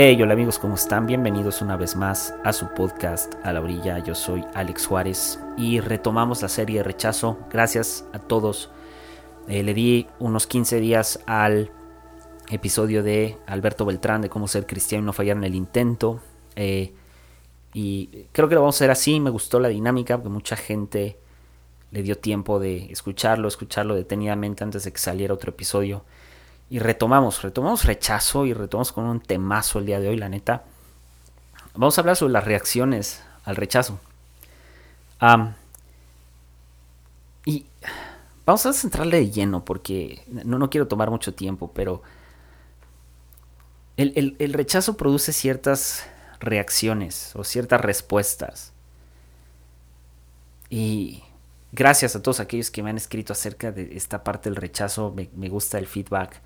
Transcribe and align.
Hey, 0.00 0.22
hola 0.22 0.34
amigos, 0.34 0.60
¿cómo 0.60 0.76
están? 0.76 1.08
Bienvenidos 1.08 1.60
una 1.60 1.76
vez 1.76 1.96
más 1.96 2.32
a 2.44 2.52
su 2.52 2.68
podcast 2.72 3.34
A 3.42 3.52
la 3.52 3.60
Orilla. 3.60 3.98
Yo 3.98 4.14
soy 4.14 4.44
Alex 4.54 4.86
Juárez 4.86 5.40
y 5.56 5.80
retomamos 5.80 6.40
la 6.40 6.48
serie 6.48 6.78
de 6.78 6.84
rechazo. 6.84 7.36
Gracias 7.50 8.04
a 8.12 8.20
todos. 8.20 8.70
Eh, 9.48 9.64
le 9.64 9.74
di 9.74 10.06
unos 10.20 10.46
15 10.46 10.78
días 10.78 11.18
al 11.26 11.72
episodio 12.48 13.02
de 13.02 13.38
Alberto 13.48 13.84
Beltrán 13.84 14.22
de 14.22 14.28
cómo 14.28 14.46
ser 14.46 14.68
cristiano 14.68 15.02
y 15.02 15.06
no 15.06 15.12
fallar 15.12 15.36
en 15.36 15.42
el 15.42 15.56
intento. 15.56 16.20
Eh, 16.54 16.94
y 17.74 18.28
creo 18.30 18.48
que 18.48 18.54
lo 18.54 18.60
vamos 18.60 18.76
a 18.76 18.78
hacer 18.78 18.92
así. 18.92 19.18
Me 19.18 19.30
gustó 19.30 19.58
la 19.58 19.66
dinámica 19.66 20.16
porque 20.16 20.28
mucha 20.28 20.54
gente 20.54 21.18
le 21.90 22.04
dio 22.04 22.16
tiempo 22.16 22.60
de 22.60 22.86
escucharlo, 22.92 23.48
escucharlo 23.48 23.96
detenidamente 23.96 24.62
antes 24.62 24.84
de 24.84 24.92
que 24.92 24.98
saliera 24.98 25.34
otro 25.34 25.50
episodio. 25.50 26.04
Y 26.70 26.78
retomamos, 26.80 27.42
retomamos 27.42 27.84
rechazo 27.84 28.44
y 28.44 28.52
retomamos 28.52 28.92
con 28.92 29.04
un 29.04 29.20
temazo 29.20 29.78
el 29.78 29.86
día 29.86 30.00
de 30.00 30.08
hoy, 30.08 30.16
la 30.16 30.28
neta. 30.28 30.64
Vamos 31.74 31.96
a 31.96 32.02
hablar 32.02 32.16
sobre 32.16 32.32
las 32.32 32.44
reacciones 32.44 33.22
al 33.44 33.56
rechazo. 33.56 33.98
y 37.44 37.64
vamos 38.44 38.66
a 38.66 38.72
centrarle 38.72 39.18
de 39.18 39.30
lleno 39.30 39.64
porque 39.64 40.22
no, 40.28 40.58
no 40.58 40.70
quiero 40.70 40.86
tomar 40.88 41.10
mucho 41.10 41.34
tiempo, 41.34 41.72
pero 41.74 42.02
el, 43.96 44.36
el 44.38 44.52
rechazo 44.52 44.96
produce 44.96 45.32
ciertas 45.32 46.04
reacciones 46.40 47.34
o 47.34 47.44
ciertas 47.44 47.80
respuestas. 47.80 48.72
Y 50.70 51.22
gracias 51.72 52.16
a 52.16 52.22
todos 52.22 52.40
aquellos 52.40 52.70
que 52.70 52.82
me 52.82 52.90
han 52.90 52.96
escrito 52.96 53.32
acerca 53.32 53.72
de 53.72 53.96
esta 53.96 54.24
parte 54.24 54.50
del 54.50 54.56
rechazo. 54.56 55.14
Me, 55.14 55.48
gusta 55.48 55.78
el 55.78 55.86
feedback. 55.86 56.40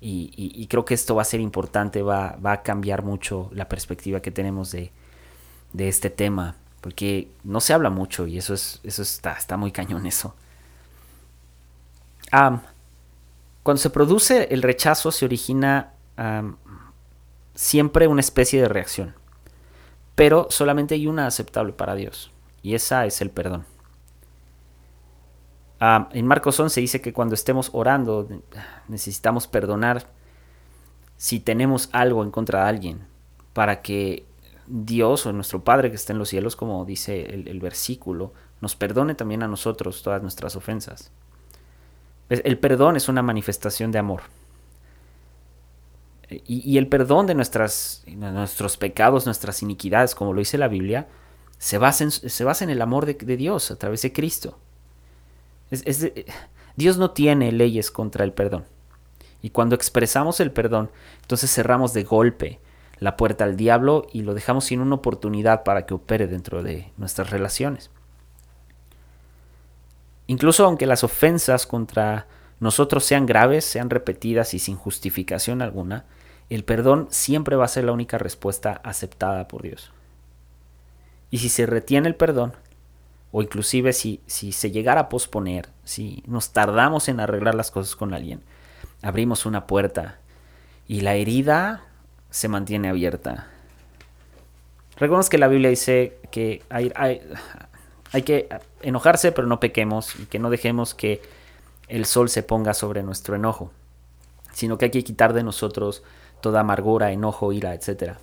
Y, 0.00 0.66
creo 0.68 0.84
que 0.84 0.94
esto 0.94 1.16
va 1.16 1.22
a 1.22 1.24
ser 1.24 1.40
importante, 1.40 2.02
va, 2.02 2.36
va, 2.44 2.52
a 2.52 2.62
cambiar 2.62 3.02
mucho 3.02 3.50
la 3.52 3.68
perspectiva 3.68 4.20
que 4.20 4.30
tenemos 4.30 4.70
de, 4.70 4.92
de 5.72 5.88
este 5.88 6.10
tema. 6.10 6.56
Porque 6.80 7.28
no 7.42 7.60
se 7.60 7.72
habla 7.72 7.90
mucho 7.90 8.26
y 8.26 8.38
eso, 8.38 8.54
es, 8.54 8.80
eso 8.84 9.02
está, 9.02 9.32
está 9.32 9.56
muy 9.56 9.72
cañón 9.72 10.06
eso. 10.06 10.34
cuando 12.30 13.82
se 13.82 13.90
produce 13.90 14.48
el 14.52 14.62
rechazo 14.62 15.10
se 15.10 15.24
origina 15.24 15.92
siempre 17.54 18.06
una 18.06 18.20
especie 18.20 18.62
de 18.62 18.68
reacción. 18.68 19.14
Pero 20.14 20.46
solamente 20.50 20.94
hay 20.94 21.06
una 21.06 21.26
aceptable 21.26 21.72
para 21.72 21.94
Dios. 21.94 22.30
Y 22.62 22.74
esa 22.74 23.06
es 23.06 23.20
el 23.20 23.30
perdón. 23.30 23.66
Ah, 25.80 26.08
en 26.12 26.26
Marcos 26.26 26.58
11 26.58 26.80
dice 26.80 27.00
que 27.00 27.12
cuando 27.12 27.34
estemos 27.34 27.70
orando 27.72 28.28
necesitamos 28.88 29.46
perdonar 29.46 30.06
si 31.16 31.38
tenemos 31.38 31.88
algo 31.92 32.24
en 32.24 32.30
contra 32.30 32.62
de 32.62 32.68
alguien 32.68 33.06
para 33.52 33.80
que 33.80 34.24
Dios 34.66 35.24
o 35.26 35.32
nuestro 35.32 35.62
Padre 35.62 35.90
que 35.90 35.96
está 35.96 36.12
en 36.12 36.18
los 36.18 36.28
cielos, 36.28 36.56
como 36.56 36.84
dice 36.84 37.24
el, 37.26 37.60
versículo, 37.60 38.32
nos 38.60 38.76
perdone 38.76 39.14
también 39.14 39.42
a 39.42 39.48
nosotros 39.48 40.02
todas 40.02 40.20
nuestras 40.22 40.56
ofensas. 40.56 41.10
El 42.28 42.58
perdón 42.58 42.96
es 42.96 43.08
una 43.08 43.22
manifestación 43.22 43.90
de 43.90 43.98
amor. 43.98 44.22
Y, 46.28 46.76
el 46.76 46.88
perdón 46.88 47.26
de 47.26 47.34
nuestros 47.34 48.02
pecados, 48.78 49.24
nuestras 49.24 49.62
iniquidades, 49.62 50.14
como 50.14 50.34
lo 50.34 50.40
dice 50.40 50.58
la 50.58 50.68
Biblia, 50.68 51.08
se 51.56 51.78
basa 51.78 52.04
en, 52.04 52.10
se 52.10 52.44
basa 52.44 52.64
en 52.64 52.70
el 52.70 52.82
amor 52.82 53.06
de 53.06 53.36
Dios 53.36 53.70
a 53.70 53.76
través 53.76 54.02
de 54.02 54.12
Cristo. 54.12 54.58
Dios 56.76 56.98
no 56.98 57.10
tiene 57.10 57.52
leyes 57.52 57.90
contra 57.90 58.24
el 58.24 58.32
perdón. 58.32 58.64
Y 59.42 59.50
cuando 59.50 59.74
expresamos 59.74 60.40
el 60.40 60.50
perdón, 60.50 60.90
entonces 61.22 61.52
cerramos 61.52 61.92
de 61.92 62.04
golpe 62.04 62.60
la 62.98 63.16
puerta 63.16 63.44
al 63.44 63.56
diablo 63.56 64.06
y 64.12 64.22
lo 64.22 64.34
dejamos 64.34 64.64
sin 64.64 64.80
una 64.80 64.96
oportunidad 64.96 65.62
para 65.62 65.86
que 65.86 65.94
opere 65.94 66.26
dentro 66.26 66.62
de 66.62 66.90
nuestras 66.96 67.30
relaciones. 67.30 67.90
Incluso 70.26 70.64
aunque 70.64 70.86
las 70.86 71.04
ofensas 71.04 71.66
contra 71.66 72.26
nosotros 72.60 73.04
sean 73.04 73.24
graves, 73.26 73.64
sean 73.64 73.88
repetidas 73.88 74.52
y 74.52 74.58
sin 74.58 74.76
justificación 74.76 75.62
alguna, 75.62 76.04
el 76.50 76.64
perdón 76.64 77.06
siempre 77.10 77.56
va 77.56 77.64
a 77.64 77.68
ser 77.68 77.84
la 77.84 77.92
única 77.92 78.18
respuesta 78.18 78.80
aceptada 78.82 79.48
por 79.48 79.62
Dios. 79.62 79.92
Y 81.30 81.38
si 81.38 81.48
se 81.48 81.66
retiene 81.66 82.08
el 82.08 82.14
perdón, 82.14 82.54
o 83.30 83.42
inclusive 83.42 83.92
si, 83.92 84.20
si 84.26 84.52
se 84.52 84.70
llegara 84.70 85.02
a 85.02 85.08
posponer, 85.08 85.68
si 85.84 86.22
nos 86.26 86.50
tardamos 86.52 87.08
en 87.08 87.20
arreglar 87.20 87.54
las 87.54 87.70
cosas 87.70 87.94
con 87.96 88.14
alguien, 88.14 88.42
abrimos 89.02 89.46
una 89.46 89.66
puerta 89.66 90.18
y 90.86 91.02
la 91.02 91.14
herida 91.14 91.84
se 92.30 92.48
mantiene 92.48 92.88
abierta. 92.88 93.48
Reconozco 94.96 95.30
que 95.30 95.38
la 95.38 95.48
Biblia 95.48 95.70
dice 95.70 96.18
que 96.30 96.62
hay, 96.70 96.90
hay, 96.96 97.20
hay, 98.12 98.22
que 98.22 98.48
enojarse, 98.82 99.30
pero 99.32 99.46
no 99.46 99.60
pequemos, 99.60 100.18
y 100.18 100.26
que 100.26 100.38
no 100.38 100.50
dejemos 100.50 100.94
que 100.94 101.22
el 101.86 102.04
sol 102.04 102.28
se 102.28 102.42
ponga 102.42 102.74
sobre 102.74 103.02
nuestro 103.02 103.36
enojo, 103.36 103.70
sino 104.52 104.76
que 104.76 104.86
hay 104.86 104.90
que 104.90 105.04
quitar 105.04 105.34
de 105.34 105.44
nosotros 105.44 106.02
toda 106.40 106.60
amargura, 106.60 107.12
enojo, 107.12 107.52
ira, 107.52 107.74
etcétera. 107.74 108.18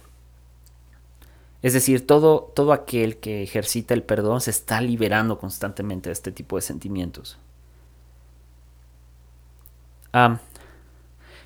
Es 1.61 1.73
decir, 1.73 2.05
todo, 2.05 2.51
todo 2.55 2.73
aquel 2.73 3.17
que 3.17 3.43
ejercita 3.43 3.93
el 3.93 4.03
perdón 4.03 4.41
se 4.41 4.51
está 4.51 4.81
liberando 4.81 5.39
constantemente 5.39 6.09
de 6.09 6.13
este 6.13 6.31
tipo 6.31 6.55
de 6.55 6.61
sentimientos. 6.61 7.37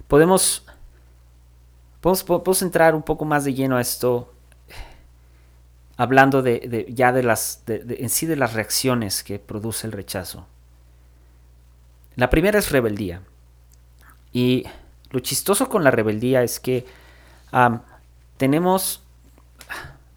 podemos, 0.08 0.66
podemos, 2.02 2.62
entrar 2.62 2.94
un 2.94 3.02
poco 3.02 3.25
más 3.25 3.44
de 3.44 3.53
lleno 3.53 3.78
a 3.78 3.81
esto 3.81 4.31
hablando 5.97 6.41
de, 6.44 6.86
ya 6.90 7.12
de 7.12 7.24
las 7.24 7.64
en 7.68 8.09
sí 8.09 8.26
de 8.26 8.36
las 8.36 8.53
reacciones 8.53 9.24
que 9.24 9.40
produce 9.40 9.88
el 9.88 9.94
rechazo. 9.94 10.46
La 12.16 12.30
primera 12.30 12.59
es 12.59 12.72
rebeldía. 12.72 13.22
Y 14.31 14.66
lo 15.12 15.20
chistoso 15.22 15.70
con 15.70 15.84
la 15.84 15.91
rebeldía 15.91 16.44
es 16.44 16.59
que 16.59 16.86
tenemos 18.38 19.03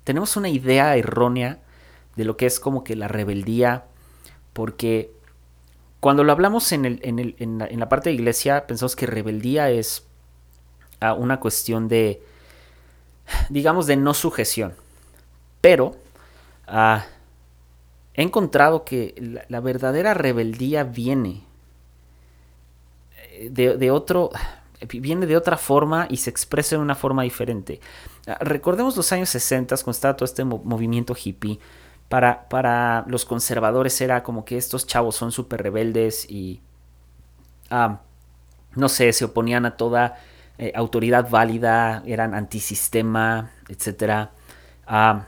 tenemos 0.05 0.37
una 0.37 0.49
idea 0.49 0.97
errónea 0.97 1.61
de 2.17 2.25
lo 2.25 2.37
que 2.37 2.47
es 2.47 2.61
como 2.61 2.85
que 2.85 2.97
la 2.97 3.09
rebeldía, 3.09 3.85
porque 4.53 5.11
cuando 6.01 6.25
lo 6.25 6.33
hablamos 6.33 6.73
en, 6.73 6.85
el, 6.85 7.01
en, 7.39 7.79
la, 7.79 7.89
parte 7.89 8.11
de 8.11 8.15
iglesia, 8.15 8.67
pensamos 8.67 8.97
que 8.97 9.07
rebeldía 9.07 9.71
es 9.71 10.05
ah, 11.01 11.15
una 11.15 11.39
cuestión 11.39 11.89
de, 11.89 12.23
digamos, 13.49 13.87
de 13.87 13.97
no 13.97 14.13
sujeción. 14.13 14.75
Pero 15.61 15.97
ah, 16.67 17.07
he 18.15 18.23
encontrado 18.23 18.85
que 18.85 19.43
la, 19.49 19.61
verdadera 19.61 20.13
rebeldía 20.13 20.83
viene 20.83 21.45
eh, 23.31 23.49
de, 23.51 23.77
de 23.77 23.91
otro 23.93 24.31
viene 24.87 25.27
de 25.27 25.37
otra 25.37 25.57
forma 25.57 26.07
y 26.09 26.19
se 26.19 26.31
expresa 26.31 26.77
de 26.77 26.83
una 26.83 26.95
forma 26.95 27.23
diferente. 27.23 27.81
Ah, 28.27 28.39
recordemos 28.41 28.97
los 28.97 29.13
años 29.13 29.29
60, 29.31 29.77
cuando 29.77 29.91
estaba 29.91 30.17
todo 30.17 30.25
este 30.25 30.45
movimiento 30.45 31.15
hippie. 31.15 31.59
Para, 32.09 32.49
para, 32.49 33.05
los 33.09 33.25
conservadores 33.25 33.99
era 34.01 34.23
como 34.23 34.45
que 34.45 34.59
estos 34.59 34.87
chavos 34.87 35.17
son 35.17 35.33
súper 35.33 35.63
rebeldes 35.63 36.31
y, 36.31 36.61
ah, 37.71 38.01
no 38.75 38.89
sé, 38.89 39.13
se 39.15 39.25
oponían 39.25 39.65
a 39.65 39.77
toda 39.77 40.19
eh, 40.59 40.73
autoridad 40.75 41.31
válida, 41.31 42.03
eran 42.07 42.35
antisistema, 42.35 43.51
etc. 43.69 44.29
Ah, 44.87 45.27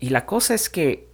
y 0.00 0.10
la 0.10 0.26
cosa 0.26 0.54
es 0.54 0.68
que 0.68 1.08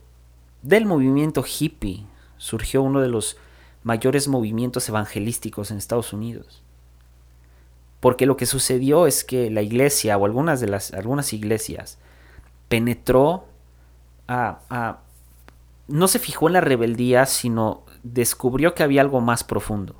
del 0.62 0.86
movimiento 0.86 1.44
hippie 1.44 2.06
surgió 2.38 2.82
uno 2.82 3.00
de 3.00 3.08
los 3.08 3.36
mayores 3.82 4.28
movimientos 4.28 4.88
evangelísticos 4.88 5.70
en 5.70 5.76
Estados 5.76 6.12
Unidos. 6.12 6.62
Porque 8.00 8.26
lo 8.26 8.36
que 8.36 8.46
sucedió 8.46 9.06
es 9.06 9.24
que 9.24 9.50
la 9.50 9.62
iglesia 9.62 10.16
o 10.16 10.24
algunas 10.24 10.60
de 10.60 10.68
las 10.68 10.92
algunas 10.92 11.32
iglesias 11.32 11.98
penetró 12.68 13.44
a, 14.26 15.00
no 15.88 16.08
se 16.08 16.18
fijó 16.18 16.46
en 16.46 16.54
la 16.54 16.60
rebeldía, 16.60 17.26
sino 17.26 17.82
descubrió 18.02 18.74
que 18.74 18.82
había 18.82 19.02
algo 19.02 19.20
más 19.20 19.44
profundo. 19.44 19.96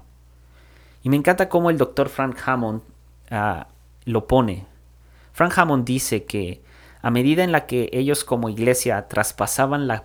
Y 1.03 1.09
me 1.09 1.17
encanta 1.17 1.49
cómo 1.49 1.69
el 1.69 1.79
doctor 1.79 2.09
Frank 2.09 2.39
Hammond 2.47 2.83
ah, 3.31 3.67
lo 4.05 4.27
pone. 4.27 4.67
Frank 5.33 5.59
Hammond 5.59 5.85
dice 5.85 6.25
que 6.25 6.63
a 7.03 7.11
medida 7.11 7.43
en 7.43 7.53
la 7.53 7.67
que 7.67 7.91
ellos 7.93 8.25
como 8.25 8.49
iglesia 8.49 9.09
traspasaban 9.09 9.87
la, 9.87 10.05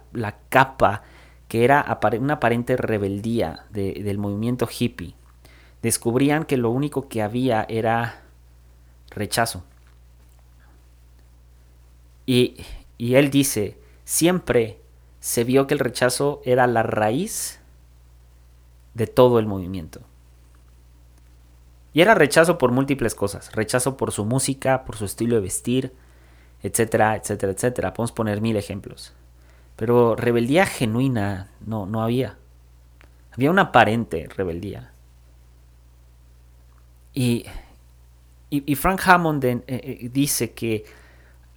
capa 0.49 1.03
que 1.47 1.63
era 1.63 1.99
una 2.19 2.35
aparente 2.35 2.77
rebeldía 2.77 3.65
del 3.69 4.17
movimiento 4.17 4.67
hippie, 4.67 5.15
descubrían 5.81 6.45
que 6.45 6.57
lo 6.57 6.69
único 6.69 7.07
que 7.07 7.21
había 7.21 7.65
era 7.69 8.23
rechazo. 9.09 9.63
Y, 12.25 12.57
él 12.99 13.29
dice, 13.29 13.79
siempre 14.03 14.79
se 15.19 15.43
vio 15.43 15.67
que 15.67 15.73
el 15.73 15.79
rechazo 15.79 16.41
era 16.43 16.67
la 16.67 16.83
raíz 16.83 17.59
de 18.93 19.07
todo 19.07 19.39
el 19.39 19.45
movimiento. 19.45 20.01
Y 21.93 22.01
era 22.01 22.13
rechazo 22.13 22.57
por 22.57 22.71
múltiples 22.71 23.15
cosas. 23.15 23.51
Rechazo 23.53 23.95
por 23.95 24.11
su 24.11 24.25
música, 24.25 24.83
por 24.85 24.97
su 24.97 25.05
estilo 25.05 25.35
de 25.35 25.41
vestir, 25.41 25.93
etcétera, 26.61 27.15
etcétera, 27.15 27.53
etcétera. 27.53 27.93
Podemos 27.93 28.11
poner 28.11 28.41
mil 28.41 28.57
ejemplos. 28.57 29.13
Pero 29.75 30.15
rebeldía 30.15 30.65
genuina 30.65 31.51
no, 31.65 31.85
no 31.85 32.01
había. 32.01 32.37
Había 33.31 33.51
una 33.51 33.63
aparente 33.63 34.27
rebeldía. 34.35 34.91
Y, 37.15 37.45
y, 38.49 38.75
Frank 38.75 39.01
Hammond 39.05 39.43
eh, 39.45 39.63
eh, 39.67 40.09
dice 40.11 40.51
que 40.51 40.85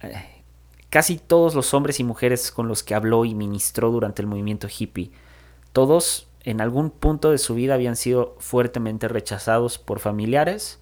eh, 0.01 0.43
casi 0.89 1.17
todos 1.17 1.53
los 1.53 1.73
hombres 1.73 1.99
y 1.99 2.05
mujeres 2.05 2.49
con 2.51 2.69
los 2.69 2.81
que 2.81 2.95
habló 2.95 3.25
y 3.25 3.35
ministró 3.35 3.91
durante 3.91 4.21
el 4.21 4.27
movimiento 4.27 4.67
hippie, 4.67 5.11
todos 5.73 6.27
en 6.45 6.61
algún 6.61 6.89
punto 6.89 7.31
de 7.31 7.37
su 7.37 7.55
vida 7.55 7.73
habían 7.73 7.97
sido 7.97 8.37
fuertemente 8.39 9.09
rechazados 9.09 9.77
por 9.77 9.99
familiares 9.99 10.79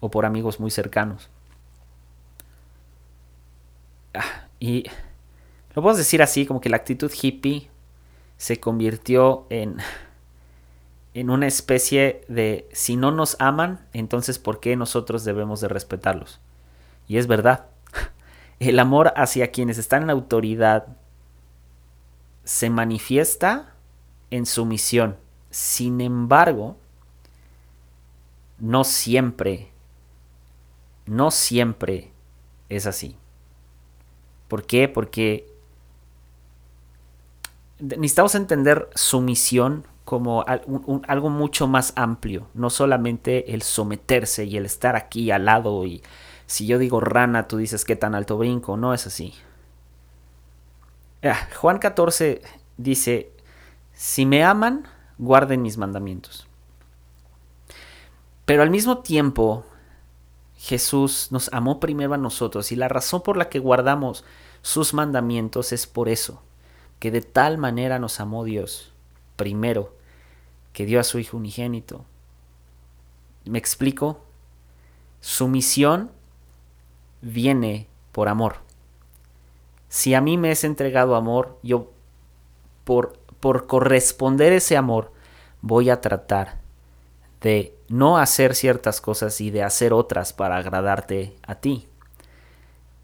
o 0.00 0.10
por 0.10 0.26
amigos 0.26 0.60
muy 0.60 0.70
cercanos. 0.70 1.30
Ah, 4.12 4.46
y 4.60 4.84
lo 5.74 5.80
puedo 5.82 5.96
decir 5.96 6.20
así, 6.22 6.44
como 6.44 6.60
que 6.60 6.68
la 6.68 6.76
actitud 6.76 7.10
hippie 7.10 7.70
se 8.36 8.60
convirtió 8.60 9.46
en, 9.48 9.78
en 11.18 11.30
una 11.30 11.48
especie 11.48 12.24
de 12.28 12.68
si 12.72 12.94
no 12.94 13.10
nos 13.10 13.36
aman, 13.40 13.84
entonces 13.92 14.38
¿por 14.38 14.60
qué 14.60 14.76
nosotros 14.76 15.24
debemos 15.24 15.60
de 15.60 15.66
respetarlos? 15.66 16.38
Y 17.08 17.16
es 17.16 17.26
verdad. 17.26 17.66
El 18.60 18.78
amor 18.78 19.12
hacia 19.16 19.50
quienes 19.50 19.78
están 19.78 20.04
en 20.04 20.10
autoridad 20.10 20.86
se 22.44 22.70
manifiesta 22.70 23.74
en 24.30 24.46
sumisión. 24.46 25.16
Sin 25.50 26.00
embargo, 26.00 26.76
no 28.60 28.84
siempre, 28.84 29.72
no 31.04 31.32
siempre 31.32 32.12
es 32.68 32.86
así. 32.86 33.16
¿Por 34.46 34.66
qué? 34.66 34.86
Porque 34.88 35.52
necesitamos 37.80 38.36
entender 38.36 38.88
sumisión 38.94 39.84
como 40.08 40.42
algo 41.06 41.28
mucho 41.28 41.66
más 41.66 41.92
amplio, 41.94 42.48
no 42.54 42.70
solamente 42.70 43.52
el 43.52 43.60
someterse 43.60 44.46
y 44.46 44.56
el 44.56 44.64
estar 44.64 44.96
aquí 44.96 45.30
al 45.30 45.44
lado 45.44 45.84
y 45.84 46.02
si 46.46 46.66
yo 46.66 46.78
digo 46.78 46.98
rana, 47.00 47.46
tú 47.46 47.58
dices 47.58 47.84
qué 47.84 47.94
tan 47.94 48.14
alto 48.14 48.38
brinco, 48.38 48.78
no 48.78 48.94
es 48.94 49.06
así. 49.06 49.34
Ah, 51.22 51.46
Juan 51.56 51.78
14 51.78 52.40
dice, 52.78 53.32
si 53.92 54.24
me 54.24 54.44
aman, 54.44 54.88
guarden 55.18 55.60
mis 55.60 55.76
mandamientos. 55.76 56.46
Pero 58.46 58.62
al 58.62 58.70
mismo 58.70 59.00
tiempo, 59.00 59.66
Jesús 60.56 61.28
nos 61.32 61.52
amó 61.52 61.80
primero 61.80 62.14
a 62.14 62.16
nosotros 62.16 62.72
y 62.72 62.76
la 62.76 62.88
razón 62.88 63.20
por 63.20 63.36
la 63.36 63.50
que 63.50 63.58
guardamos 63.58 64.24
sus 64.62 64.94
mandamientos 64.94 65.72
es 65.72 65.86
por 65.86 66.08
eso, 66.08 66.42
que 66.98 67.10
de 67.10 67.20
tal 67.20 67.58
manera 67.58 67.98
nos 67.98 68.20
amó 68.20 68.44
Dios, 68.44 68.94
primero, 69.36 69.97
que 70.78 70.86
dio 70.86 71.00
a 71.00 71.02
su 71.02 71.18
Hijo 71.18 71.36
unigénito. 71.36 72.04
¿Me 73.44 73.58
explico? 73.58 74.20
Su 75.20 75.48
misión 75.48 76.12
viene 77.20 77.88
por 78.12 78.28
amor. 78.28 78.58
Si 79.88 80.14
a 80.14 80.20
mí 80.20 80.38
me 80.38 80.52
es 80.52 80.62
entregado 80.62 81.16
amor, 81.16 81.58
yo 81.64 81.90
por 82.84 83.18
por 83.40 83.66
corresponder 83.66 84.52
ese 84.52 84.76
amor, 84.76 85.10
voy 85.62 85.90
a 85.90 86.00
tratar 86.00 86.58
de 87.40 87.74
no 87.88 88.16
hacer 88.16 88.54
ciertas 88.54 89.00
cosas 89.00 89.40
y 89.40 89.50
de 89.50 89.64
hacer 89.64 89.92
otras 89.92 90.32
para 90.32 90.58
agradarte 90.58 91.34
a 91.44 91.56
ti. 91.56 91.88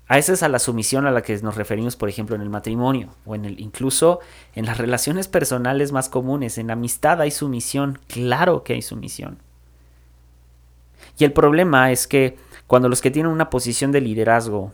A 0.06 0.18
esa 0.18 0.34
es 0.34 0.42
a 0.42 0.48
la 0.48 0.58
sumisión 0.58 1.06
a 1.06 1.10
la 1.10 1.22
que 1.22 1.36
nos 1.38 1.56
referimos, 1.56 1.96
por 1.96 2.08
ejemplo, 2.08 2.36
en 2.36 2.42
el 2.42 2.50
matrimonio 2.50 3.08
o 3.24 3.34
en 3.34 3.46
el 3.46 3.58
incluso 3.58 4.20
en 4.54 4.66
las 4.66 4.76
relaciones 4.76 5.28
personales 5.28 5.92
más 5.92 6.10
comunes. 6.10 6.58
En 6.58 6.70
amistad 6.70 7.20
hay 7.22 7.30
sumisión, 7.30 7.98
claro 8.06 8.64
que 8.64 8.74
hay 8.74 8.82
sumisión. 8.82 9.38
Y 11.18 11.24
el 11.24 11.32
problema 11.32 11.90
es 11.90 12.06
que 12.06 12.36
cuando 12.66 12.88
los 12.88 13.00
que 13.00 13.10
tienen 13.10 13.32
una 13.32 13.50
posición 13.50 13.92
de 13.92 14.00
liderazgo 14.00 14.72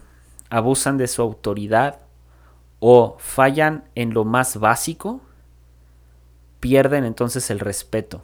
abusan 0.49 0.99
de 0.99 1.07
su 1.07 1.23
autoridad 1.23 2.01
o 2.81 3.17
fallan 3.19 3.85
en 3.95 4.15
lo 4.15 4.25
más 4.25 4.57
básico, 4.57 5.21
pierden 6.59 7.05
entonces 7.05 7.51
el 7.51 7.61
respeto. 7.61 8.23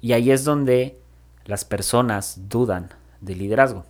Y 0.00 0.12
ahí 0.12 0.32
es 0.32 0.44
donde 0.44 0.98
las 1.44 1.64
personas 1.64 2.48
dudan 2.48 2.90
del 3.20 3.38
liderazgo. 3.38 3.86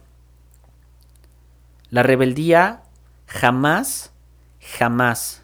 La 1.93 2.03
rebeldía 2.03 2.85
jamás, 3.27 4.15
jamás 4.79 5.43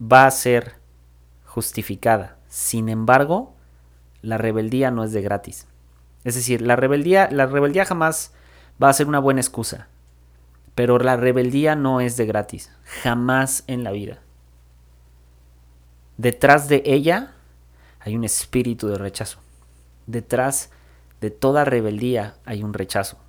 va 0.00 0.26
a 0.26 0.30
ser 0.30 0.76
justificada. 1.44 2.38
Sin 2.48 2.88
embargo, 2.88 3.54
la 4.22 4.38
rebeldía 4.38 4.90
no 4.90 5.04
es 5.04 5.12
de 5.12 5.20
gratis. 5.20 5.68
Es 6.24 6.34
decir, 6.34 6.62
la 6.62 6.76
rebeldía, 6.76 7.28
la 7.30 7.44
rebeldía 7.44 7.84
jamás 7.84 8.32
va 8.82 8.88
a 8.88 8.94
ser 8.94 9.06
una 9.06 9.18
buena 9.18 9.42
excusa. 9.42 9.88
Pero 10.74 10.98
la 10.98 11.18
rebeldía 11.18 11.76
no 11.76 12.00
es 12.00 12.16
de 12.16 12.24
gratis. 12.24 12.72
Jamás 13.02 13.64
en 13.66 13.84
la 13.84 13.90
vida. 13.90 14.20
Detrás 16.16 16.68
de 16.68 16.82
ella 16.86 17.34
hay 18.00 18.16
un 18.16 18.24
espíritu 18.24 18.88
de 18.88 18.96
rechazo. 18.96 19.40
Detrás 20.06 20.70
de 21.20 21.30
toda 21.30 21.66
rebeldía 21.66 22.36
hay 22.46 22.62
un 22.62 22.72
rechazo. 22.72 23.25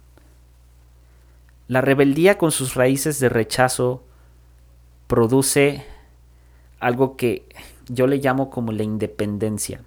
La 1.68 1.82
rebeldía 1.82 2.38
con 2.38 2.52
sus 2.52 2.76
raíces 2.76 3.20
de 3.20 3.30
rechazo 3.30 4.04
produce 5.08 5.86
algo 6.80 7.18
que 7.18 7.46
yo 7.88 8.08
le 8.08 8.18
llamo 8.18 8.50
como 8.50 8.72
la 8.72 8.84
independencia. 8.84 9.82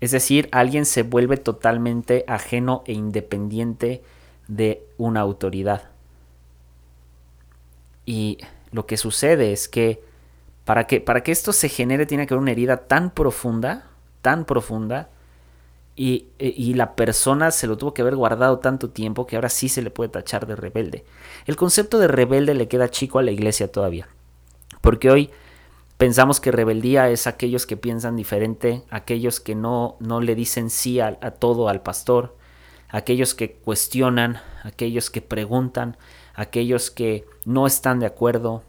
Es 0.00 0.10
decir, 0.10 0.48
alguien 0.52 0.84
se 0.84 1.02
vuelve 1.02 1.38
totalmente 1.38 2.24
ajeno 2.28 2.82
e 2.86 2.92
independiente 2.92 4.02
de 4.48 4.86
una 4.98 5.20
autoridad. 5.20 5.90
Y 8.04 8.38
lo 8.70 8.86
que 8.86 8.98
sucede 8.98 9.52
es 9.52 9.68
que 9.68 10.02
para 10.66 10.86
que, 10.86 11.00
para 11.00 11.22
que 11.22 11.32
esto 11.32 11.52
se 11.54 11.68
genere 11.68 12.04
tiene 12.04 12.26
que 12.26 12.34
haber 12.34 12.42
una 12.42 12.50
herida 12.50 12.86
tan 12.86 13.10
profunda, 13.10 13.86
tan 14.20 14.44
profunda, 14.44 15.08
y, 15.96 16.26
y, 16.38 16.74
la 16.74 16.96
persona 16.96 17.50
se 17.52 17.68
lo 17.68 17.76
tuvo 17.76 17.94
que 17.94 18.02
haber 18.02 18.16
guardado 18.16 18.58
tanto 18.58 18.90
tiempo 18.90 19.26
que 19.26 19.36
ahora 19.36 19.48
sí 19.48 19.68
se 19.68 19.80
le 19.80 19.90
puede 19.90 20.10
tachar 20.10 20.46
de 20.46 20.56
rebelde. 20.56 21.04
El 21.46 21.54
concepto 21.54 21.98
de 21.98 22.08
rebelde 22.08 22.54
le 22.54 22.66
queda 22.66 22.90
chico 22.90 23.20
a 23.20 23.22
la 23.22 23.30
iglesia 23.30 23.70
todavía, 23.70 24.08
porque 24.80 25.10
hoy 25.10 25.30
pensamos 25.96 26.40
que 26.40 26.50
rebeldía 26.50 27.10
es 27.10 27.26
aquellos 27.26 27.66
que 27.66 27.76
piensan 27.76 28.16
diferente, 28.16 28.82
aquellos 28.90 29.38
que 29.38 29.54
no, 29.54 29.96
no 30.00 30.20
le 30.20 30.34
dicen 30.34 30.68
sí 30.68 30.98
a, 30.98 31.16
a 31.20 31.30
todo 31.30 31.68
al 31.68 31.82
pastor, 31.82 32.36
aquellos 32.88 33.34
que 33.34 33.52
cuestionan, 33.52 34.40
aquellos 34.64 35.10
que 35.10 35.22
preguntan, 35.22 35.96
aquellos 36.34 36.90
que 36.90 37.24
no 37.44 37.68
están 37.68 38.00
de 38.00 38.06
acuerdo, 38.06 38.64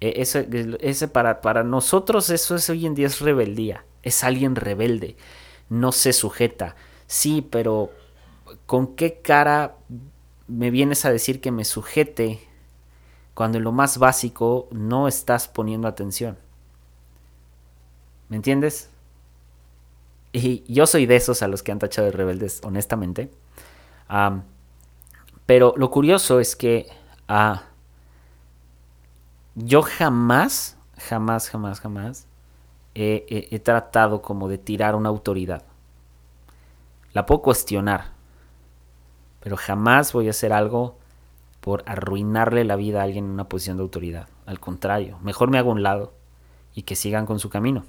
e, 0.00 0.20
ese, 0.20 0.48
ese 0.80 1.08
para, 1.08 1.40
para 1.40 1.64
nosotros 1.64 2.30
eso 2.30 2.56
es 2.56 2.68
hoy 2.70 2.86
en 2.86 2.94
día 2.94 3.06
es 3.06 3.20
rebeldía. 3.20 3.84
Es 4.02 4.22
alguien 4.24 4.56
rebelde. 4.56 5.16
No 5.68 5.92
se 5.92 6.12
sujeta. 6.12 6.76
Sí, 7.06 7.42
pero 7.42 7.90
¿con 8.66 8.94
qué 8.94 9.20
cara 9.20 9.76
me 10.48 10.70
vienes 10.70 11.04
a 11.04 11.12
decir 11.12 11.40
que 11.40 11.50
me 11.50 11.64
sujete 11.64 12.40
cuando 13.34 13.58
en 13.58 13.64
lo 13.64 13.72
más 13.72 13.98
básico 13.98 14.68
no 14.70 15.08
estás 15.08 15.48
poniendo 15.48 15.88
atención? 15.88 16.38
¿Me 18.28 18.36
entiendes? 18.36 18.90
Y 20.32 20.64
yo 20.72 20.86
soy 20.86 21.06
de 21.06 21.16
esos 21.16 21.42
a 21.42 21.48
los 21.48 21.62
que 21.62 21.72
han 21.72 21.78
tachado 21.78 22.06
de 22.06 22.12
rebeldes, 22.12 22.60
honestamente. 22.64 23.30
pero 25.46 25.74
lo 25.76 25.90
curioso 25.90 26.40
es 26.40 26.56
que 26.56 26.86
a 27.28 27.64
yo 29.54 29.82
jamás, 29.82 30.76
jamás, 30.98 31.48
jamás, 31.48 31.80
jamás 31.80 32.26
he, 32.96 33.58
tratado 33.60 34.22
como 34.22 34.48
de 34.48 34.58
tirar 34.58 34.94
una 34.94 35.10
autoridad. 35.10 35.62
La 37.12 37.26
puedo 37.26 37.42
cuestionar, 37.42 38.12
pero 39.40 39.56
jamás 39.56 40.12
voy 40.12 40.28
a 40.28 40.30
hacer 40.30 40.52
algo 40.52 40.96
por 41.60 41.82
arruinarle 41.86 42.64
la 42.64 42.76
vida 42.76 43.00
a 43.00 43.04
alguien 43.04 43.26
en 43.26 43.30
una 43.32 43.48
posición 43.48 43.76
de 43.76 43.82
autoridad. 43.82 44.28
Al 44.46 44.60
contrario, 44.60 45.18
mejor 45.22 45.50
me 45.50 45.58
hago 45.58 45.70
un 45.70 45.82
lado 45.82 46.14
y 46.74 46.82
que 46.82 46.96
sigan 46.96 47.26
con 47.26 47.38
su 47.38 47.50
camino. 47.50 47.84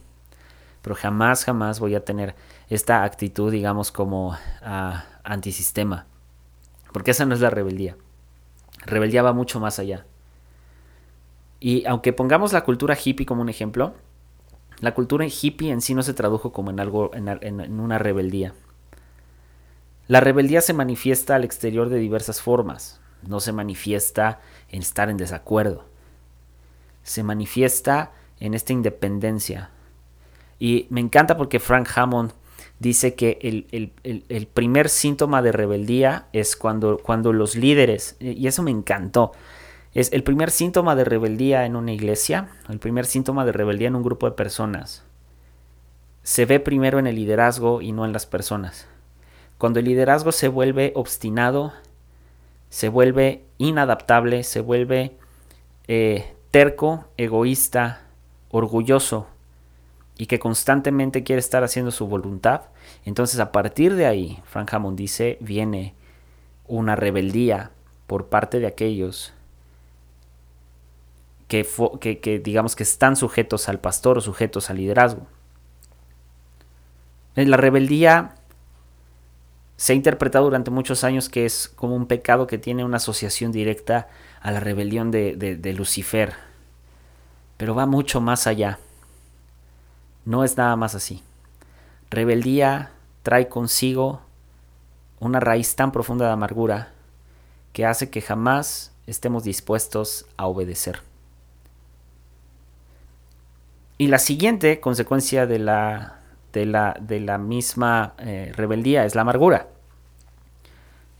Pero 0.82 0.96
jamás, 0.96 1.46
jamás 1.46 1.80
voy 1.80 1.96
a 1.96 2.04
tener 2.04 2.36
esta 2.70 3.04
actitud, 3.04 3.52
digamos, 3.52 3.92
como 3.92 4.38
ah, 4.62 5.06
antisistema. 5.24 6.06
Porque 6.92 7.12
esa 7.12 7.26
no 7.26 7.34
es 7.34 7.42
la 7.42 7.50
rebeldía. 7.50 7.98
Rebeldía 8.86 9.22
va 9.22 9.34
mucho 9.34 9.60
más 9.60 9.80
allá. 9.80 10.06
Y 11.60 11.86
aunque 11.86 12.14
pongamos 12.14 12.54
la 12.54 12.64
cultura 12.64 12.98
hippie 13.02 13.26
como 13.26 13.42
un 13.42 13.50
ejemplo, 13.50 13.96
la 14.80 14.94
cultura 14.94 15.26
hippie 15.26 15.72
en 15.72 15.82
sí 15.82 15.94
no 15.96 16.04
se 16.04 16.14
tradujo 16.14 16.52
como 16.52 16.70
en 16.70 16.80
algo, 16.80 17.12
en, 17.14 17.80
una 17.80 17.98
rebeldía. 17.98 18.54
La 20.08 20.20
rebeldía 20.20 20.62
se 20.62 20.74
manifiesta 20.74 21.36
al 21.36 21.44
exterior 21.44 21.90
de 21.90 21.98
diversas 21.98 22.42
formas. 22.42 23.02
No 23.28 23.40
se 23.40 23.52
manifiesta 23.52 24.40
en 24.70 24.82
estar 24.82 25.10
en 25.10 25.18
desacuerdo. 25.18 25.86
Se 27.04 27.24
manifiesta 27.24 28.12
en 28.40 28.54
esta 28.54 28.74
independencia. 28.74 29.72
Y 30.60 30.88
me 30.90 31.02
encanta 31.02 31.38
porque 31.38 31.60
Frank 31.60 31.90
Hammond 31.96 32.32
dice 32.80 33.16
que 33.16 33.40
el, 33.42 34.48
primer 34.48 34.90
síntoma 34.90 35.42
de 35.42 35.52
rebeldía 35.52 36.28
es 36.34 36.56
cuando, 36.56 37.00
cuando 37.00 37.34
los 37.34 37.56
líderes, 37.56 38.16
y 38.20 38.46
eso 38.48 38.62
me 38.62 38.72
encantó, 38.72 39.32
es 39.98 40.14
el 40.14 40.22
primer 40.22 40.52
síntoma 40.52 40.96
de 40.96 41.06
rebeldía 41.06 41.66
en 41.66 41.76
una 41.76 41.92
iglesia, 41.92 42.50
el 42.70 42.78
primer 42.78 43.08
síntoma 43.08 43.46
de 43.46 43.52
rebeldía 43.52 43.88
en 43.88 43.96
un 43.96 44.04
grupo 44.04 44.30
de 44.30 44.36
personas. 44.36 45.04
Se 46.22 46.46
ve 46.46 46.60
primero 46.60 47.00
en 47.00 47.08
el 47.08 47.16
liderazgo 47.16 47.82
y 47.82 47.94
no 47.94 48.06
en 48.06 48.14
las 48.14 48.28
personas. 48.28 48.88
Cuando 49.58 49.80
el 49.80 49.86
liderazgo 49.86 50.32
se 50.32 50.50
vuelve 50.50 50.92
obstinado, 50.94 51.74
se 52.70 52.90
vuelve 52.90 53.42
inadaptable, 53.58 54.44
se 54.44 54.62
vuelve 54.62 55.18
eh, 55.88 56.32
terco, 56.52 57.06
egoísta, 57.18 58.02
orgulloso 58.52 59.26
y 60.16 60.28
que 60.28 60.38
constantemente 60.38 61.24
quiere 61.24 61.40
estar 61.40 61.64
haciendo 61.64 61.90
su 61.90 62.06
voluntad, 62.06 62.66
entonces 63.04 63.40
a 63.40 63.52
partir 63.52 63.96
de 63.96 64.06
ahí, 64.06 64.44
Frank 64.46 64.72
Hammond 64.72 64.96
dice, 64.96 65.40
viene 65.42 65.96
una 66.68 66.96
rebeldía 66.96 67.72
por 68.06 68.28
parte 68.28 68.60
de 68.60 68.68
aquellos 68.68 69.34
que, 71.48 72.42
digamos 72.44 72.76
que 72.76 72.84
están 72.84 73.16
sujetos 73.16 73.70
al 73.70 73.80
pastor 73.80 74.18
o 74.18 74.22
sujetos 74.22 74.70
al 74.70 74.78
liderazgo. 74.78 75.26
La 77.36 77.58
rebeldía 77.58 78.36
se 79.78 79.94
ha 79.94 79.96
interpretado 79.96 80.46
durante 80.46 80.72
muchos 80.72 81.04
años 81.04 81.30
que 81.30 81.46
es 81.46 81.70
como 81.70 81.96
un 81.96 82.08
pecado 82.08 82.48
que 82.48 82.58
tiene 82.58 82.84
una 82.84 82.98
asociación 82.98 83.52
directa 83.52 84.10
a 84.42 84.52
la 84.52 84.60
rebelión 84.60 85.12
de, 85.12 85.74
Lucifer. 85.78 86.34
Pero 87.58 87.76
va 87.76 87.86
mucho 87.86 88.20
más 88.20 88.48
allá. 88.48 88.80
No 90.26 90.44
es 90.44 90.58
nada 90.58 90.76
más 90.76 90.96
así. 90.96 91.24
Rebeldía 92.10 92.92
trae 93.24 93.48
consigo 93.48 94.22
una 95.20 95.40
raíz 95.40 95.76
tan 95.76 95.92
profunda 95.92 96.26
de 96.26 96.34
amargura 96.34 96.92
que 97.72 97.86
hace 97.86 98.10
que 98.10 98.22
jamás 98.22 98.92
estemos 99.06 99.44
dispuestos 99.44 100.26
a 100.38 100.48
obedecer. 100.48 101.07
Y 103.98 104.08
la 104.08 104.20
siguiente 104.20 104.80
consecuencia 104.80 105.48
de 105.48 105.60
la 105.60 106.18
de 106.58 106.66
la, 106.66 106.98
de 107.00 107.20
la 107.20 107.38
misma 107.38 108.14
eh, 108.18 108.52
rebeldía, 108.56 109.06
es 109.06 109.16
la 109.16 109.22
amargura. 109.22 109.68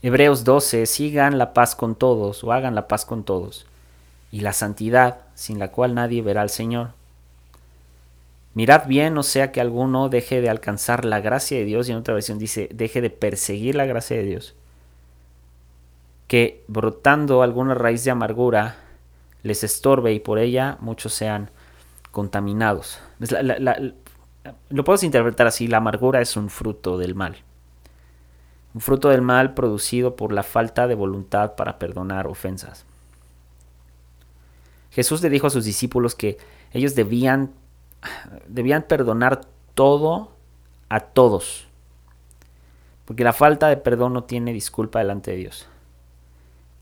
Hebreos 0.02 0.44
12, 0.44 0.86
sigan 0.86 1.38
la 1.38 1.52
paz 1.54 1.74
con 1.74 1.94
todos 1.94 2.44
o 2.44 2.52
hagan 2.52 2.74
la 2.74 2.88
paz 2.88 3.04
con 3.04 3.24
todos, 3.24 3.66
y 4.30 4.40
la 4.40 4.52
santidad, 4.52 5.20
sin 5.34 5.58
la 5.58 5.68
cual 5.68 5.94
nadie 5.94 6.22
verá 6.22 6.42
al 6.42 6.50
Señor. 6.50 6.90
Mirad 8.54 8.86
bien, 8.86 9.14
no 9.14 9.22
sea 9.22 9.52
que 9.52 9.60
alguno 9.60 10.08
deje 10.08 10.40
de 10.40 10.48
alcanzar 10.48 11.04
la 11.04 11.20
gracia 11.20 11.58
de 11.58 11.64
Dios, 11.64 11.88
y 11.88 11.92
en 11.92 11.98
otra 11.98 12.14
versión 12.14 12.38
dice, 12.38 12.68
deje 12.72 13.00
de 13.00 13.10
perseguir 13.10 13.74
la 13.74 13.86
gracia 13.86 14.16
de 14.16 14.24
Dios, 14.24 14.54
que 16.26 16.64
brotando 16.68 17.42
alguna 17.42 17.74
raíz 17.74 18.04
de 18.04 18.10
amargura 18.10 18.76
les 19.42 19.62
estorbe 19.64 20.12
y 20.12 20.20
por 20.20 20.38
ella 20.38 20.76
muchos 20.80 21.14
sean 21.14 21.50
contaminados. 22.10 23.00
Lo 24.70 24.84
puedes 24.84 25.02
interpretar 25.02 25.46
así, 25.46 25.66
la 25.66 25.78
amargura 25.78 26.20
es 26.20 26.36
un 26.36 26.50
fruto 26.50 26.98
del 26.98 27.14
mal. 27.14 27.36
Un 28.74 28.80
fruto 28.80 29.08
del 29.08 29.22
mal 29.22 29.54
producido 29.54 30.16
por 30.16 30.32
la 30.32 30.42
falta 30.42 30.86
de 30.86 30.94
voluntad 30.94 31.54
para 31.54 31.78
perdonar 31.78 32.26
ofensas. 32.26 32.84
Jesús 34.90 35.22
le 35.22 35.30
dijo 35.30 35.46
a 35.46 35.50
sus 35.50 35.64
discípulos 35.64 36.14
que 36.14 36.38
ellos 36.72 36.94
debían, 36.94 37.52
debían 38.46 38.82
perdonar 38.82 39.42
todo 39.74 40.32
a 40.88 41.00
todos. 41.00 41.66
Porque 43.04 43.24
la 43.24 43.32
falta 43.32 43.68
de 43.68 43.76
perdón 43.76 44.12
no 44.12 44.24
tiene 44.24 44.52
disculpa 44.52 44.98
delante 44.98 45.30
de 45.30 45.38
Dios. 45.38 45.66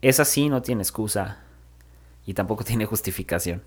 Es 0.02 0.20
así, 0.20 0.48
no 0.48 0.62
tiene 0.62 0.82
excusa 0.82 1.38
y 2.26 2.34
tampoco 2.34 2.64
tiene 2.64 2.86
justificación. 2.86 3.62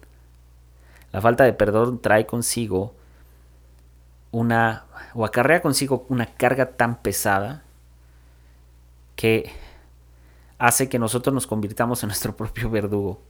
La 1.12 1.22
falta 1.22 1.44
de 1.44 1.54
perdón 1.54 2.01
trae 2.01 2.25
consigo 2.25 2.96
una 4.32 4.86
o 5.13 5.25
acarrea 5.25 5.62
consigo 5.62 6.06
una 6.10 6.28
carga 6.28 6.72
tan 6.72 7.01
pesada 7.01 7.63
que 9.16 9.51
hace 10.60 10.88
que 10.89 11.00
nosotros 11.00 11.34
nos 11.34 11.48
convirtamos 11.48 12.04
en 12.04 12.08
nuestro 12.08 12.36
propio 12.38 12.70
verdugo. 12.70 13.22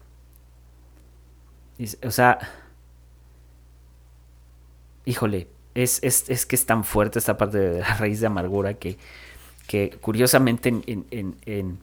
O 2.05 2.11
sea, 2.11 2.39
híjole, 5.05 5.47
es, 5.73 5.99
es, 6.03 6.45
que 6.45 6.55
es 6.55 6.65
tan 6.65 6.83
fuerte 6.83 7.19
esta 7.19 7.37
parte 7.37 7.57
de 7.57 7.79
la 7.79 7.95
raíz 7.95 8.19
de 8.19 8.27
amargura 8.27 8.73
que, 8.73 8.97
que 9.67 9.97
curiosamente 10.01 10.69
en, 10.85 11.79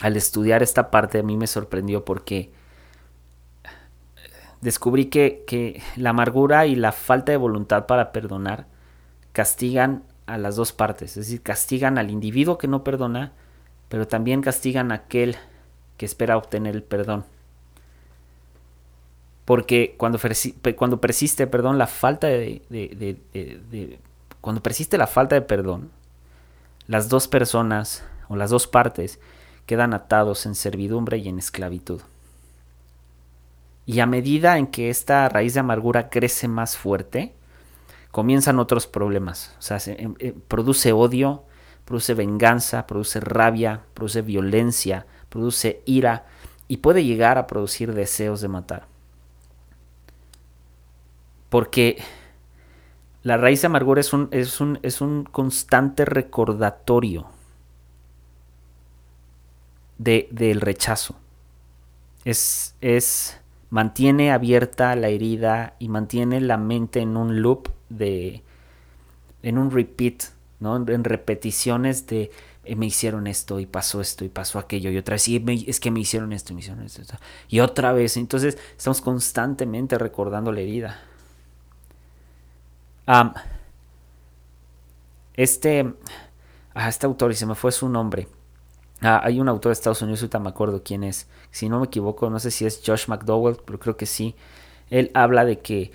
al 0.00 0.16
estudiar 0.16 0.62
esta 0.62 0.90
parte 0.90 1.18
a 1.18 1.22
mí 1.22 1.36
me 1.36 1.46
sorprendió 1.46 2.04
porque 2.04 2.50
descubrí 4.60 5.06
que, 5.06 5.82
la 5.96 6.10
amargura 6.10 6.66
y 6.66 6.76
la 6.76 6.92
falta 6.92 7.32
de 7.32 7.38
voluntad 7.38 7.86
para 7.86 8.12
perdonar 8.12 8.66
castigan 9.32 10.02
a 10.26 10.38
las 10.38 10.56
dos 10.56 10.72
partes, 10.72 11.10
es 11.10 11.26
decir, 11.26 11.42
castigan 11.42 11.98
al 11.98 12.10
individuo 12.10 12.58
que 12.58 12.68
no 12.68 12.82
perdona, 12.82 13.32
pero 13.88 14.08
también 14.08 14.42
castigan 14.42 14.90
a 14.90 14.96
aquel 14.96 15.36
que 15.96 16.06
espera 16.06 16.36
obtener 16.36 16.74
el 16.74 16.82
perdón. 16.82 17.24
Porque 19.44 19.94
cuando, 19.96 20.18
persiste, 20.18 21.46
perdón, 21.46 21.78
la 21.78 21.86
falta 21.86 22.26
de, 22.26 23.20
cuando 24.40 24.62
persiste 24.62 24.98
la 24.98 25.06
falta 25.06 25.36
de 25.36 25.42
perdón, 25.42 25.90
las 26.88 27.08
dos 27.08 27.28
personas 27.28 28.04
o 28.28 28.34
las 28.34 28.50
dos 28.50 28.66
partes 28.66 29.20
quedan 29.66 29.94
atados 29.94 30.46
en 30.46 30.56
servidumbre 30.56 31.18
y 31.18 31.28
en 31.28 31.38
esclavitud. 31.38 32.00
Y 33.86 34.00
a 34.00 34.06
medida 34.06 34.58
en 34.58 34.66
que 34.66 34.90
esta 34.90 35.28
raíz 35.28 35.54
de 35.54 35.60
amargura 35.60 36.10
crece 36.10 36.48
más 36.48 36.76
fuerte, 36.76 37.34
comienzan 38.10 38.58
otros 38.58 38.86
problemas. 38.86 39.54
O 39.58 39.62
sea, 39.62 39.78
se, 39.78 40.02
em, 40.02 40.14
eh, 40.18 40.34
produce 40.48 40.92
odio, 40.92 41.44
produce 41.84 42.14
venganza, 42.14 42.86
produce 42.86 43.20
rabia, 43.20 43.84
produce 43.94 44.22
violencia, 44.22 45.06
produce 45.28 45.82
ira 45.86 46.26
y 46.66 46.78
puede 46.78 47.04
llegar 47.04 47.38
a 47.38 47.46
producir 47.46 47.94
deseos 47.94 48.40
de 48.40 48.48
matar. 48.48 48.88
Porque 51.48 52.02
la 53.22 53.36
raíz 53.36 53.60
de 53.62 53.66
amargura 53.66 54.00
es 54.00 54.12
un, 54.12 54.28
es 54.32 54.60
un, 54.60 54.80
es 54.82 55.00
un 55.00 55.24
constante 55.24 56.04
recordatorio 56.04 57.26
de, 59.98 60.28
del 60.32 60.60
rechazo. 60.60 61.16
Es, 62.24 62.74
es 62.80 63.40
mantiene 63.76 64.32
abierta 64.32 64.96
la 64.96 65.08
herida 65.08 65.74
y 65.78 65.90
mantiene 65.90 66.40
la 66.40 66.56
mente 66.56 67.00
en 67.00 67.14
un 67.18 67.42
loop 67.42 67.68
de, 67.90 68.42
en 69.42 69.58
un 69.58 69.70
repeat, 69.70 70.22
¿no? 70.60 70.76
En 70.76 71.04
repeticiones 71.04 72.06
de 72.06 72.30
eh, 72.64 72.74
me 72.74 72.86
hicieron 72.86 73.26
esto 73.26 73.60
y 73.60 73.66
pasó 73.66 74.00
esto 74.00 74.24
y 74.24 74.30
pasó 74.30 74.58
aquello 74.58 74.90
y 74.90 74.96
otra 74.96 75.16
vez, 75.16 75.28
y 75.28 75.66
es 75.68 75.78
que 75.78 75.90
me 75.90 76.00
hicieron 76.00 76.32
esto 76.32 76.54
y 76.54 76.54
me 76.54 76.60
hicieron 76.62 76.84
esto, 76.84 77.02
y 77.50 77.60
otra 77.60 77.92
vez. 77.92 78.16
Entonces 78.16 78.56
estamos 78.78 79.02
constantemente 79.02 79.98
recordando 79.98 80.52
la 80.52 80.60
herida. 80.62 80.98
este, 85.34 85.92
ah, 86.72 86.88
este 86.88 87.04
autor, 87.04 87.30
y 87.30 87.34
se 87.34 87.44
me 87.44 87.54
fue 87.54 87.72
su 87.72 87.90
nombre, 87.90 88.26
Ah, 89.02 89.20
hay 89.22 89.40
un 89.40 89.48
autor 89.48 89.70
de 89.70 89.74
Estados 89.74 90.02
Unidos, 90.02 90.22
ahorita 90.22 90.38
me 90.38 90.48
acuerdo 90.48 90.82
quién 90.82 91.04
es. 91.04 91.28
Si 91.50 91.68
no 91.68 91.80
me 91.80 91.86
equivoco, 91.86 92.30
no 92.30 92.38
sé 92.38 92.50
si 92.50 92.64
es 92.64 92.80
Josh 92.84 93.08
McDowell, 93.08 93.58
pero 93.64 93.78
creo 93.78 93.96
que 93.96 94.06
sí. 94.06 94.34
Él 94.90 95.10
habla 95.14 95.44
de 95.44 95.60
que 95.60 95.92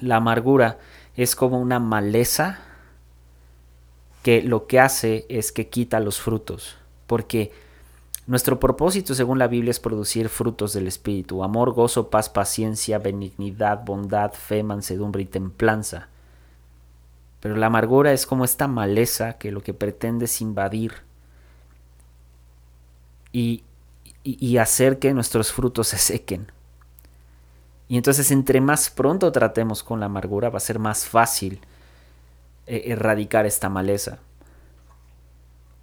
la 0.00 0.16
amargura 0.16 0.78
es 1.16 1.34
como 1.34 1.60
una 1.60 1.78
maleza 1.80 2.60
que 4.22 4.42
lo 4.42 4.66
que 4.66 4.80
hace 4.80 5.24
es 5.28 5.52
que 5.52 5.68
quita 5.68 6.00
los 6.00 6.20
frutos. 6.20 6.76
Porque 7.06 7.52
nuestro 8.26 8.58
propósito, 8.58 9.14
según 9.14 9.38
la 9.38 9.46
Biblia, 9.46 9.70
es 9.70 9.80
producir 9.80 10.28
frutos 10.28 10.72
del 10.72 10.88
Espíritu. 10.88 11.44
Amor, 11.44 11.72
gozo, 11.72 12.10
paz, 12.10 12.28
paciencia, 12.28 12.98
benignidad, 12.98 13.84
bondad, 13.84 14.32
fe, 14.32 14.62
mansedumbre 14.62 15.22
y 15.22 15.26
templanza. 15.26 16.08
Pero 17.40 17.56
la 17.56 17.66
amargura 17.66 18.12
es 18.12 18.26
como 18.26 18.44
esta 18.44 18.66
maleza 18.66 19.34
que 19.34 19.52
lo 19.52 19.62
que 19.62 19.74
pretende 19.74 20.24
es 20.24 20.40
invadir 20.40 21.06
y, 24.24 24.56
hacer 24.56 24.98
que 24.98 25.12
nuestros 25.12 25.52
frutos 25.52 25.88
se 25.88 25.98
sequen. 25.98 26.50
Y 27.86 27.98
entonces 27.98 28.30
entre 28.30 28.60
más 28.60 28.88
pronto 28.88 29.30
tratemos 29.30 29.82
con 29.82 30.00
la 30.00 30.06
amargura 30.06 30.48
va 30.48 30.56
a 30.56 30.60
ser 30.60 30.78
más 30.78 31.06
fácil 31.06 31.60
eh, 32.66 32.84
erradicar 32.86 33.44
esta 33.44 33.68
maleza. 33.68 34.18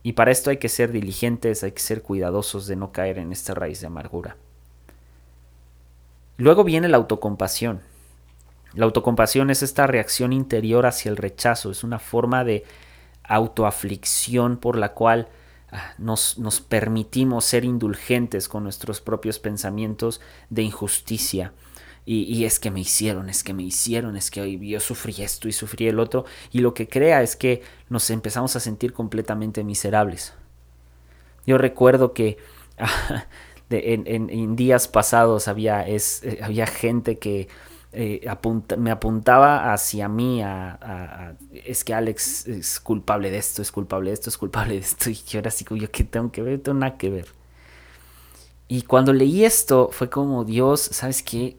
Y 0.01 0.13
para 0.13 0.31
esto 0.31 0.49
hay 0.49 0.57
que 0.57 0.67
ser 0.67 0.91
diligentes, 0.91 1.63
hay 1.63 1.71
que 1.71 1.81
ser 1.81 2.01
cuidadosos 2.01 2.67
de 2.67 2.75
no 2.75 2.91
caer 2.91 3.19
en 3.19 3.31
esta 3.31 3.53
raíz 3.53 3.79
de 3.79 3.87
amargura. 3.87 4.35
Luego 6.37 6.63
viene 6.63 6.89
la 6.89 6.97
autocompasión. 6.97 7.81
La 8.73 8.85
autocompasión 8.85 9.51
es 9.51 9.61
esta 9.61 9.85
reacción 9.85 10.33
interior 10.33 10.87
hacia 10.87 11.09
el 11.09 11.17
rechazo, 11.17 11.69
es 11.69 11.83
una 11.83 11.99
forma 11.99 12.43
de 12.43 12.65
autoaflicción 13.23 14.57
por 14.57 14.75
la 14.75 14.93
cual 14.93 15.29
nos, 15.97 16.37
nos, 16.37 16.61
permitimos 16.61 17.45
ser 17.45 17.65
indulgentes 17.65 18.47
con 18.47 18.63
nuestros 18.63 19.01
propios 19.01 19.39
pensamientos 19.39 20.21
de 20.49 20.63
injusticia. 20.63 21.53
Y, 22.05 22.23
y, 22.23 22.45
es 22.45 22.59
que 22.59 22.69
me 22.69 22.81
hicieron, 22.81 23.29
es 23.29 23.43
que 23.43 23.53
me 23.53 23.63
hicieron, 23.63 24.17
es 24.17 24.29
que 24.29 24.59
yo 24.59 24.79
sufrí 24.79 25.21
esto 25.21 25.47
y 25.47 25.53
sufrí 25.53 25.87
el 25.87 25.99
otro. 25.99 26.25
Y 26.51 26.59
lo 26.59 26.73
que 26.73 26.87
crea 26.87 27.21
es 27.21 27.35
que 27.35 27.61
nos 27.89 28.09
empezamos 28.09 28.55
a 28.55 28.59
sentir 28.59 28.93
completamente 28.93 29.63
miserables. 29.63 30.33
Yo 31.45 31.57
recuerdo 31.57 32.13
que 32.13 32.37
en, 33.69 34.55
días 34.55 34.87
pasados 34.87 35.47
había, 35.47 35.87
es, 35.87 36.23
eh, 36.23 36.39
había 36.41 36.67
gente 36.67 37.17
que 37.17 37.47
eh, 37.95 38.27
me 38.77 38.89
apuntaba 38.89 39.71
hacia 39.71 40.09
mí 40.09 40.41
a, 40.41 41.35
es 41.51 41.83
que 41.83 41.93
Alex 41.93 42.47
es 42.47 42.79
culpable 42.79 43.29
de 43.29 43.37
esto, 43.37 43.61
es 43.61 43.71
culpable 43.71 44.09
de 44.09 44.15
esto, 44.15 44.29
es 44.29 44.37
culpable 44.37 44.73
de 44.73 44.79
esto. 44.79 45.09
Y 45.11 45.15
yo 45.15 45.39
era 45.39 45.49
así 45.49 45.63
como 45.63 45.79
yo 45.79 45.91
que 45.91 46.03
tengo 46.03 46.31
que 46.31 46.41
ver, 46.41 46.59
tengo 46.59 46.79
nada 46.79 46.97
que 46.97 47.09
ver. 47.09 47.27
Y 48.67 48.81
cuando 48.81 49.13
leí 49.13 49.45
esto 49.45 49.89
fue 49.91 50.09
como 50.09 50.43
Dios, 50.43 50.81
¿sabes 50.81 51.21
qué? 51.21 51.57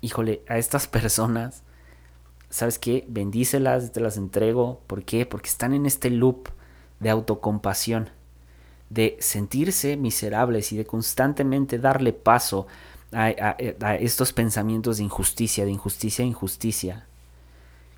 Híjole, 0.00 0.42
a 0.48 0.58
estas 0.58 0.88
personas, 0.88 1.62
¿sabes 2.50 2.78
qué? 2.80 3.04
Bendícelas, 3.08 3.92
te 3.92 4.00
las 4.00 4.16
entrego. 4.16 4.80
¿Por 4.88 5.04
qué? 5.04 5.24
Porque 5.24 5.48
están 5.48 5.72
en 5.72 5.86
este 5.86 6.10
loop 6.10 6.48
de 6.98 7.10
autocompasión, 7.10 8.10
de 8.90 9.16
sentirse 9.20 9.96
miserables 9.96 10.72
y 10.72 10.76
de 10.76 10.84
constantemente 10.84 11.78
darle 11.78 12.12
paso 12.12 12.66
a, 13.14 13.56
estos 14.00 14.32
pensamientos 14.32 14.98
de 14.98 15.04
injusticia, 15.04 15.64
de 15.64 15.70
injusticia, 15.70 16.24
injusticia. 16.24 17.06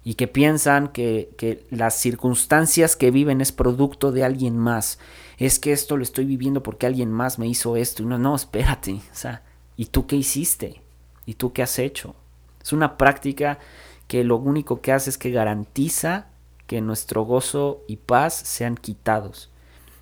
Y 0.04 0.14
que 0.14 0.28
piensan 0.28 0.88
que, 0.88 1.30
que, 1.36 1.66
las 1.70 1.98
circunstancias 1.98 2.94
que 2.94 3.10
viven 3.10 3.40
es 3.40 3.50
producto 3.50 4.12
de 4.12 4.22
alguien 4.22 4.56
más. 4.56 4.98
Es 5.36 5.58
que 5.58 5.72
esto 5.72 5.96
lo 5.96 6.04
estoy 6.04 6.24
viviendo 6.24 6.62
porque 6.62 6.86
alguien 6.86 7.10
más 7.10 7.38
me 7.38 7.48
hizo 7.48 7.76
esto. 7.76 8.02
Y 8.02 8.06
no, 8.06 8.18
no, 8.18 8.36
espérate. 8.36 8.94
O 8.94 9.14
sea, 9.14 9.42
¿y 9.76 9.86
tú 9.86 10.06
qué 10.06 10.16
hiciste? 10.16 10.80
¿Y 11.26 11.34
tú 11.34 11.52
qué 11.52 11.62
has 11.62 11.78
hecho? 11.80 12.14
Es 12.62 12.72
una 12.72 12.96
práctica 12.96 13.58
que 14.06 14.24
lo 14.24 14.36
único 14.36 14.80
que 14.80 14.92
hace 14.92 15.10
es 15.10 15.18
que 15.18 15.30
garantiza 15.30 16.28
que 16.66 16.80
nuestro 16.80 17.22
gozo 17.22 17.82
y 17.86 17.96
paz 17.96 18.34
sean 18.34 18.76
quitados. 18.76 19.50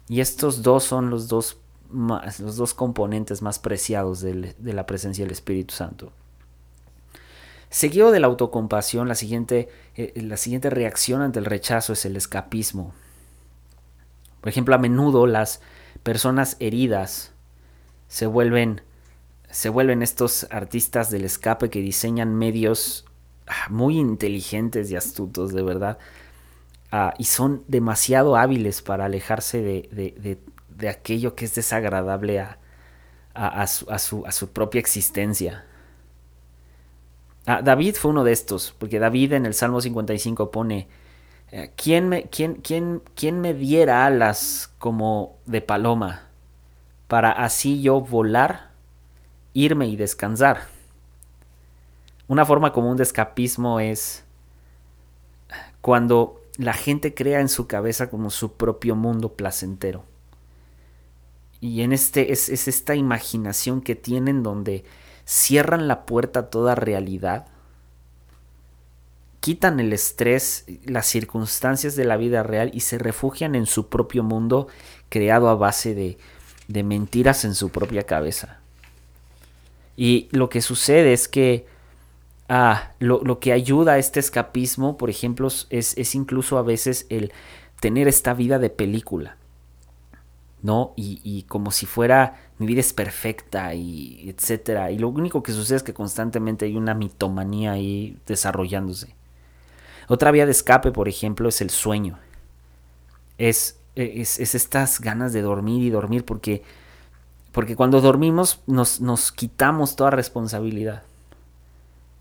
Y 0.08 0.20
estos 0.20 0.62
dos 0.62 0.84
son 0.84 1.10
los 1.10 1.28
dos 1.28 1.58
los 1.94 2.56
dos 2.56 2.74
componentes 2.74 3.42
más 3.42 3.58
preciados 3.58 4.20
de 4.20 4.54
la 4.72 4.86
presencia 4.86 5.24
del 5.24 5.32
Espíritu 5.32 5.74
Santo. 5.74 6.12
Seguido 7.74 8.12
de 8.12 8.20
la 8.20 8.28
autocompasión, 8.28 9.08
la 9.08 9.16
siguiente, 9.16 9.68
eh, 9.96 10.12
la 10.22 10.36
siguiente 10.36 10.70
reacción 10.70 11.22
ante 11.22 11.40
el 11.40 11.44
rechazo 11.44 11.92
es 11.92 12.04
el 12.04 12.16
escapismo. 12.16 12.94
Por 14.40 14.48
ejemplo, 14.48 14.76
a 14.76 14.78
menudo 14.78 15.26
las 15.26 15.60
personas 16.04 16.56
heridas 16.60 17.32
se 18.06 18.26
vuelven, 18.26 18.82
se 19.50 19.70
vuelven 19.70 20.02
estos 20.02 20.46
artistas 20.52 21.10
del 21.10 21.24
escape 21.24 21.68
que 21.68 21.80
diseñan 21.80 22.36
medios 22.36 23.06
ah, 23.48 23.66
muy 23.70 23.98
inteligentes 23.98 24.88
y 24.92 24.94
astutos, 24.94 25.52
de 25.52 25.64
verdad, 25.64 25.98
ah, 26.92 27.12
y 27.18 27.24
son 27.24 27.64
demasiado 27.66 28.36
hábiles 28.36 28.82
para 28.82 29.06
alejarse 29.06 29.62
de, 29.62 30.14
de 30.16 30.38
aquello 30.88 31.34
que 31.34 31.44
es 31.44 31.54
desagradable 31.54 32.40
a, 32.40 32.58
a, 33.34 33.66
su, 33.66 33.90
a, 33.90 34.32
su, 34.32 34.50
propia 34.50 34.78
existencia. 34.78 35.64
Ah, 37.46 37.62
David 37.62 37.96
fue 37.96 38.12
uno 38.12 38.24
de 38.24 38.32
estos, 38.32 38.74
porque 38.78 38.98
David 38.98 39.32
en 39.34 39.46
el 39.46 39.54
Salmo 39.54 39.80
55 39.80 40.50
pone, 40.50 40.88
eh, 41.50 41.72
¿quién 41.76 42.08
me, 42.08 42.24
quién, 42.24 42.54
quién, 42.54 43.02
quién 43.14 43.40
me 43.40 43.52
diera 43.52 44.06
alas 44.06 44.72
como 44.78 45.36
de 45.46 45.60
paloma 45.60 46.28
para 47.08 47.32
así 47.32 47.82
yo 47.82 48.00
volar, 48.00 48.70
irme 49.52 49.88
y 49.88 49.96
descansar? 49.96 50.62
Una 52.26 52.46
forma 52.46 52.72
común 52.72 52.96
de 52.96 53.02
escapismo 53.02 53.80
es 53.80 54.24
cuando 55.82 56.40
la 56.56 56.72
gente 56.72 57.14
crea 57.14 57.40
en 57.40 57.50
su 57.50 57.66
cabeza 57.66 58.08
como 58.08 58.30
su 58.30 58.52
propio 58.52 58.96
mundo 58.96 59.34
placentero. 59.34 60.04
Y 61.64 61.80
en 61.80 61.94
este 61.94 62.30
es, 62.30 62.50
esta 62.50 62.94
imaginación 62.94 63.80
que 63.80 63.94
tienen 63.94 64.42
donde 64.42 64.84
cierran 65.24 65.88
la 65.88 66.04
puerta 66.04 66.40
a 66.40 66.50
toda 66.50 66.74
realidad, 66.74 67.46
quitan 69.40 69.80
el 69.80 69.94
estrés, 69.94 70.66
las 70.84 71.06
circunstancias 71.06 71.96
de 71.96 72.04
la 72.04 72.18
vida 72.18 72.42
real 72.42 72.70
y 72.74 72.80
se 72.80 72.98
refugian 72.98 73.54
en 73.54 73.64
su 73.64 73.88
propio 73.88 74.22
mundo 74.22 74.68
creado 75.08 75.48
a 75.48 75.54
base 75.54 75.94
de, 75.94 76.18
de 76.68 76.82
mentiras 76.82 77.46
en 77.46 77.54
su 77.54 77.70
propia 77.70 78.02
cabeza. 78.02 78.60
Y 79.96 80.28
lo 80.32 80.50
que 80.50 80.60
sucede 80.60 81.14
es 81.14 81.28
que 81.28 81.64
ah, 82.50 82.92
lo, 82.98 83.22
lo, 83.24 83.38
que 83.38 83.52
ayuda 83.52 83.92
a 83.92 83.98
este 83.98 84.20
escapismo, 84.20 84.98
por 84.98 85.08
ejemplo, 85.08 85.48
es, 85.48 85.66
es 85.96 86.14
incluso 86.14 86.58
a 86.58 86.62
veces 86.62 87.06
el 87.08 87.32
tener 87.80 88.06
esta 88.06 88.34
vida 88.34 88.58
de 88.58 88.68
película. 88.68 89.38
¿No? 90.64 90.94
Y, 90.96 91.42
como 91.42 91.70
si 91.70 91.84
fuera 91.84 92.40
mi 92.58 92.66
vida 92.66 92.80
es 92.80 92.94
perfecta 92.94 93.74
y 93.74 94.30
etcétera. 94.30 94.90
Y 94.90 94.98
lo 94.98 95.10
único 95.10 95.42
que 95.42 95.52
sucede 95.52 95.76
es 95.76 95.82
que 95.82 95.92
constantemente 95.92 96.64
hay 96.64 96.74
una 96.74 96.94
mitomanía 96.94 97.72
ahí 97.72 98.16
desarrollándose. 98.26 99.14
Otra 100.08 100.30
vía 100.30 100.46
de 100.46 100.52
escape, 100.52 100.90
por 100.90 101.06
ejemplo, 101.06 101.50
es 101.50 101.60
el 101.60 101.68
sueño. 101.68 102.18
Es, 103.36 103.78
es, 103.94 104.40
estas 104.40 105.02
ganas 105.02 105.34
de 105.34 105.42
dormir 105.42 105.82
y 105.82 105.90
dormir 105.90 106.24
porque, 106.24 106.62
porque 107.52 107.76
cuando 107.76 108.00
dormimos 108.00 108.62
nos, 108.66 109.02
nos 109.02 109.32
quitamos 109.32 109.96
toda 109.96 110.12
responsabilidad. 110.12 111.02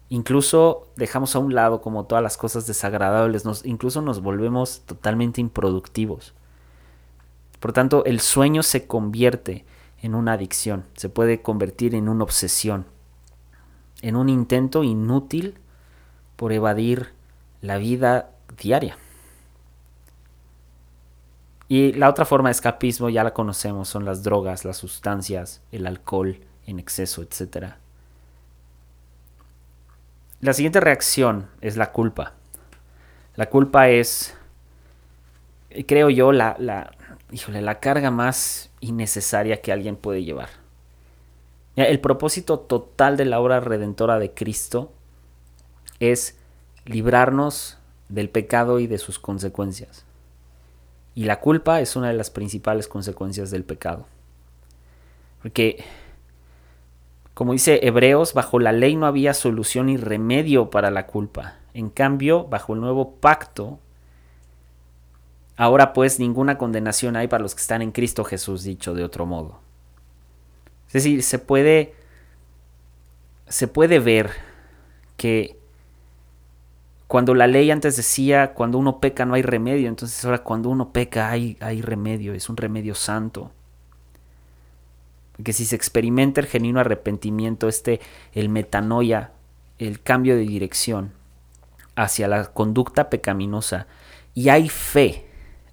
Incluso 0.10 0.89
dejamos 0.97 1.34
a 1.38 1.39
un 1.39 1.56
lado 1.56 1.79
como 1.79 2.08
todas 2.08 2.21
las 2.21 2.36
cosas 2.36 2.67
desagradables, 2.67 3.45
nos, 3.45 3.65
incluso 3.65 4.01
nos 4.01 4.21
volvemos 4.21 4.82
totalmente 4.82 5.39
improductivos. 5.39 6.34
Por 7.63 7.71
tanto, 7.71 8.04
el 8.04 8.19
sueño 8.19 8.62
se 8.62 8.88
convierte 8.88 9.63
en 10.02 10.15
una 10.15 10.34
adicción, 10.34 10.84
se 10.97 11.08
puede 11.08 11.41
convertir 11.41 11.95
en 11.95 12.10
una 12.10 12.26
obsesión, 12.26 12.86
en 14.02 14.17
un 14.17 14.28
intento 14.28 14.84
inútil 14.84 15.58
por 16.36 16.52
evadir 16.52 17.13
la 17.62 17.78
vida 17.78 18.32
diaria. 18.62 18.97
Y 21.69 21.93
la 21.93 22.10
otra 22.10 22.26
forma 22.26 22.49
de 22.49 22.52
escapismo 22.52 23.08
ya 23.08 23.23
la 23.23 23.34
conocemos, 23.34 23.88
son 23.88 24.04
las 24.04 24.23
drogas, 24.23 24.65
las 24.65 24.76
sustancias, 24.76 25.62
el 25.71 25.88
alcohol 25.88 26.41
en 26.67 26.80
exceso, 26.80 27.21
etc. 27.21 27.76
La 30.41 30.52
siguiente 30.52 30.82
reacción 30.82 31.47
es 31.62 31.78
la 31.78 31.93
culpa. 31.93 32.34
La 33.38 33.49
culpa 33.49 33.88
es, 33.88 34.36
creo 35.88 36.10
yo, 36.10 36.34
la, 36.34 36.58
la, 36.60 36.91
híjole, 37.34 37.62
la 37.62 37.80
carga 37.80 38.12
más 38.12 38.69
innecesaria 38.80 39.62
que 39.62 39.72
alguien 39.72 39.96
puede 39.96 40.24
llevar. 40.24 40.50
El 41.76 42.00
propósito 42.00 42.60
total 42.60 43.17
de 43.17 43.26
la 43.26 43.39
obra 43.39 43.60
redentora 43.60 44.19
de 44.19 44.32
Cristo 44.32 44.91
es 46.00 46.38
librarnos 46.86 47.80
del 48.10 48.30
pecado 48.30 48.80
y 48.80 48.86
de 48.86 49.00
sus 49.00 49.17
consecuencias. 49.17 50.06
Y 51.15 51.26
la 51.26 51.39
culpa 51.39 51.82
es 51.82 51.96
una 51.96 52.10
de 52.10 52.13
las 52.13 52.30
principales 52.30 52.88
consecuencias 52.88 53.50
del 53.50 53.63
pecado. 53.63 54.06
Porque, 55.41 55.84
como 57.34 57.54
dice 57.54 57.80
Hebreos, 57.84 58.34
bajo 58.36 58.60
la 58.60 58.72
ley 58.72 58.96
no 58.96 59.08
había 59.08 59.34
solución 59.34 59.89
y 59.89 59.98
remedio 59.98 60.69
para 60.69 60.91
la 60.91 61.08
culpa. 61.08 61.56
En 61.74 61.89
cambio, 61.89 62.46
bajo 62.46 62.74
el 62.74 62.82
nuevo 62.82 63.15
pacto, 63.15 63.80
Ahora 65.55 65.93
pues 65.93 66.19
ninguna 66.19 66.57
condenación 66.57 67.15
hay 67.15 67.27
para 67.27 67.43
los 67.43 67.53
que 67.53 67.61
están 67.61 67.81
en 67.81 67.91
Cristo 67.91 68.23
Jesús, 68.23 68.63
dicho 68.63 68.93
de 68.93 69.03
otro 69.03 69.25
modo. 69.25 69.59
Es 70.87 70.93
decir, 70.93 71.23
se 71.23 71.39
puede, 71.39 71.93
se 73.47 73.67
puede 73.67 73.99
ver 73.99 74.31
que 75.17 75.57
cuando 77.07 77.35
la 77.35 77.45
ley 77.45 77.69
antes 77.69 77.95
decía, 77.95 78.53
cuando 78.53 78.79
uno 78.79 78.99
peca 78.99 79.25
no 79.25 79.35
hay 79.35 79.43
remedio, 79.43 79.87
entonces 79.87 80.23
ahora 80.25 80.39
cuando 80.39 80.69
uno 80.69 80.91
peca 80.91 81.29
hay, 81.29 81.57
hay 81.59 81.81
remedio, 81.81 82.33
es 82.33 82.49
un 82.49 82.57
remedio 82.57 82.95
santo. 82.95 83.51
Que 85.43 85.53
si 85.53 85.65
se 85.65 85.75
experimenta 85.75 86.41
el 86.41 86.47
genuino 86.47 86.79
arrepentimiento, 86.79 87.67
este, 87.67 87.99
el 88.33 88.49
metanoia, 88.49 89.31
el 89.77 90.01
cambio 90.01 90.35
de 90.35 90.41
dirección 90.41 91.11
hacia 91.95 92.27
la 92.27 92.45
conducta 92.45 93.09
pecaminosa, 93.11 93.85
y 94.33 94.49
hay 94.49 94.69
fe 94.69 95.25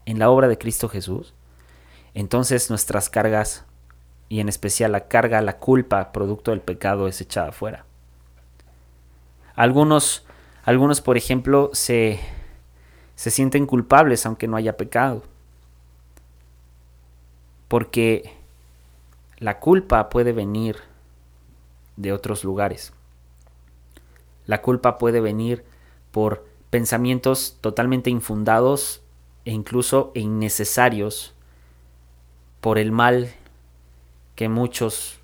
en 0.06 0.18
la 0.18 0.30
obra 0.30 0.48
de 0.48 0.58
Cristo 0.58 0.88
Jesús, 0.88 1.34
entonces 2.14 2.70
nuestras 2.70 3.10
cargas, 3.10 3.64
y 4.28 4.40
en 4.40 4.48
especial 4.48 4.92
la 4.92 5.08
carga, 5.08 5.40
la 5.42 5.58
culpa, 5.58 6.12
producto 6.12 6.52
del 6.52 6.60
pecado, 6.60 7.08
es 7.08 7.20
echada 7.20 7.52
fuera. 7.52 7.84
Algunos, 9.56 10.24
algunos 10.62 11.00
por 11.00 11.16
ejemplo, 11.16 11.70
se, 11.72 12.20
se 13.16 13.30
sienten 13.30 13.66
culpables 13.66 14.24
aunque 14.26 14.46
no 14.46 14.56
haya 14.56 14.76
pecado. 14.76 15.22
Porque 17.68 18.32
la 19.38 19.58
culpa 19.58 20.08
puede 20.08 20.32
venir 20.32 20.76
de 21.96 22.12
otros 22.12 22.44
lugares. 22.44 22.92
La 24.46 24.62
culpa 24.62 24.98
puede 24.98 25.20
venir 25.20 25.64
por 26.10 26.46
pensamientos 26.70 27.58
totalmente 27.60 28.10
infundados 28.10 29.02
e 29.50 29.52
incluso 29.52 30.12
innecesarios 30.14 31.34
por 32.60 32.78
el 32.78 32.92
mal 32.92 33.32
que 34.36 34.48
muchos 34.48 35.18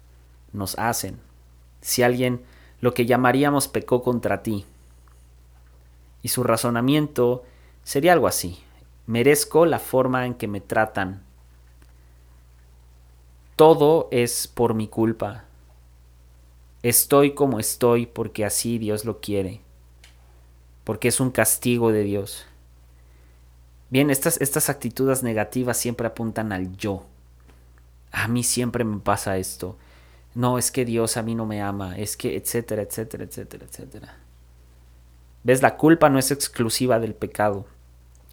nos 0.53 0.77
hacen. 0.81 1.21
Si 1.81 2.03
alguien 2.03 2.45
lo 2.81 2.93
que 2.93 3.07
llamaríamos 3.07 3.69
pecó 3.69 4.03
contra 4.03 4.43
ti, 4.43 4.67
y 6.23 6.29
su 6.29 6.43
razonamiento 6.43 7.45
sería 7.85 8.15
algo 8.15 8.27
así, 8.27 8.59
merezco 9.07 9.65
la 9.65 9.79
forma 9.79 10.27
en 10.27 10.35
que 10.35 10.49
me 10.49 10.61
tratan. 10.61 11.23
Todo 13.55 14.09
es 14.11 14.49
por 14.49 14.75
mi 14.75 14.89
culpa. 14.89 15.45
Estoy 16.83 17.35
como 17.35 17.61
estoy 17.61 18.07
porque 18.07 18.45
así 18.45 18.79
Dios 18.79 19.05
lo 19.05 19.21
quiere, 19.21 19.61
porque 20.83 21.07
es 21.07 21.21
un 21.21 21.31
castigo 21.31 21.93
de 21.93 22.03
Dios. 22.03 22.45
Bien, 23.97 24.11
estas, 24.11 24.39
estas 24.43 24.69
actitudes 24.69 25.23
negativas 25.23 25.79
siempre 25.79 26.07
apuntan 26.07 26.53
al 26.53 26.77
yo. 26.77 27.07
A 28.13 28.29
mí 28.29 28.43
siempre 28.43 28.85
me 28.85 28.99
pasa 28.99 29.39
esto. 29.39 29.79
No, 30.35 30.59
es 30.59 30.71
que 30.71 30.85
Dios 30.85 31.17
a 31.17 31.23
mí 31.23 31.35
no 31.35 31.47
me 31.47 31.63
ama, 31.63 31.97
es 31.97 32.19
que, 32.19 32.37
etcétera, 32.37 32.83
etcétera, 32.83 33.25
etcétera, 33.25 33.65
etcétera. 33.65 34.19
¿Ves? 35.45 35.63
La 35.63 35.79
culpa 35.79 36.11
no 36.11 36.19
es 36.19 36.31
exclusiva 36.31 37.01
del 37.01 37.15
pecado. 37.15 37.65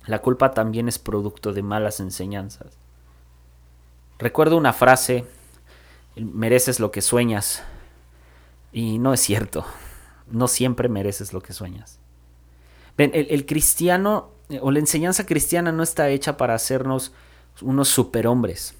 La 0.05 0.19
culpa 0.19 0.51
también 0.51 0.89
es 0.89 0.99
producto 0.99 1.53
de 1.53 1.63
malas 1.63 2.01
enseñanzas. 2.01 2.77
Recuerdo 4.19 4.57
una 4.57 4.73
frase, 4.73 5.23
mereces 6.17 6.81
lo 6.81 6.91
que 6.91 7.01
sueñas, 7.01 7.63
y 8.73 8.99
no 8.99 9.13
es 9.13 9.21
cierto. 9.21 9.65
No 10.29 10.49
siempre 10.49 10.89
mereces 10.89 11.31
lo 11.31 11.39
que 11.39 11.53
sueñas. 11.53 11.99
Ven, 12.97 13.11
el, 13.13 13.45
cristiano 13.45 14.32
o 14.61 14.71
la 14.71 14.79
enseñanza 14.79 15.25
cristiana 15.25 15.71
no 15.71 15.83
está 15.83 16.09
hecha 16.09 16.37
para 16.37 16.53
hacernos 16.53 17.13
unos 17.61 17.87
superhombres. 17.89 18.75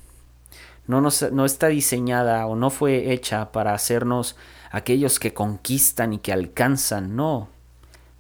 No, 0.86 1.02
no 1.02 1.46
está 1.46 1.68
diseñada 1.68 2.46
o 2.46 2.56
no 2.56 2.70
fue 2.70 3.14
hecha 3.14 3.52
para 3.52 3.74
hacernos 3.74 4.36
aquellos 4.72 5.20
que 5.20 5.34
conquistan 5.34 6.14
y 6.14 6.18
que 6.18 6.34
alcanzan. 6.34 7.16
No. 7.16 7.48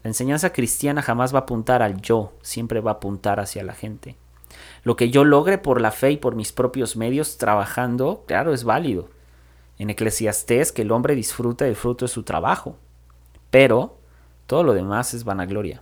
La 0.03 0.09
enseñanza 0.09 0.51
cristiana 0.51 1.01
jamás 1.01 1.33
va 1.33 1.39
a 1.39 1.41
apuntar 1.41 1.81
al 1.81 2.01
yo, 2.01 2.33
siempre 2.41 2.79
va 2.79 2.91
a 2.91 2.93
apuntar 2.95 3.39
hacia 3.39 3.63
la 3.63 3.73
gente. 3.73 4.15
Lo 4.83 4.95
que 4.95 5.09
yo 5.09 5.23
logre 5.23 5.57
por 5.57 5.81
la 5.81 5.91
fe 5.91 6.11
y 6.11 6.17
por 6.17 6.35
mis 6.35 6.51
propios 6.51 6.95
medios 6.95 7.37
trabajando, 7.37 8.23
claro, 8.27 8.53
es 8.53 8.63
válido 8.63 9.09
en 9.77 9.89
Eclesiastés 9.89 10.71
que 10.71 10.83
el 10.83 10.91
hombre 10.91 11.15
disfruta 11.15 11.65
del 11.65 11.75
fruto 11.75 12.05
de 12.05 12.09
su 12.09 12.23
trabajo, 12.23 12.77
pero 13.49 13.97
todo 14.45 14.63
lo 14.63 14.73
demás 14.73 15.13
es 15.13 15.23
vanagloria. 15.23 15.81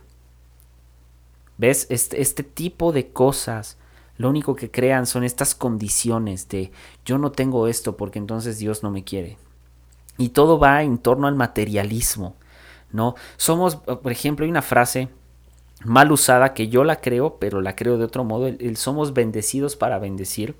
¿Ves? 1.62 1.86
Este, 1.90 2.42
tipo 2.42 2.90
de 2.90 3.12
cosas 3.12 3.78
lo 4.16 4.28
único 4.28 4.56
que 4.56 4.72
crean 4.72 5.06
son 5.06 5.22
estas 5.22 5.54
condiciones 5.54 6.48
de 6.48 6.72
yo 7.04 7.18
no 7.18 7.30
tengo 7.30 7.68
esto 7.68 7.96
porque 7.96 8.18
entonces 8.18 8.58
Dios 8.58 8.82
no 8.82 8.90
me 8.90 9.04
quiere. 9.04 9.38
Y 10.18 10.30
todo 10.30 10.58
va 10.58 10.82
en 10.82 10.98
torno 10.98 11.28
al 11.28 11.36
materialismo, 11.36 12.34
¿no? 12.90 13.14
Somos, 13.36 13.76
por 13.76 14.10
ejemplo, 14.10 14.42
hay 14.44 14.50
una 14.50 14.60
frase 14.60 15.08
mal 15.84 16.10
usada 16.10 16.52
que 16.52 16.66
yo 16.66 16.82
la 16.82 17.00
creo, 17.00 17.36
pero 17.38 17.60
la 17.60 17.76
creo 17.76 17.96
de 17.96 18.06
otro 18.06 18.24
modo, 18.24 18.48
el 18.48 18.76
somos 18.76 19.14
bendecidos 19.14 19.76
para 19.76 20.00
bendecir. 20.00 20.56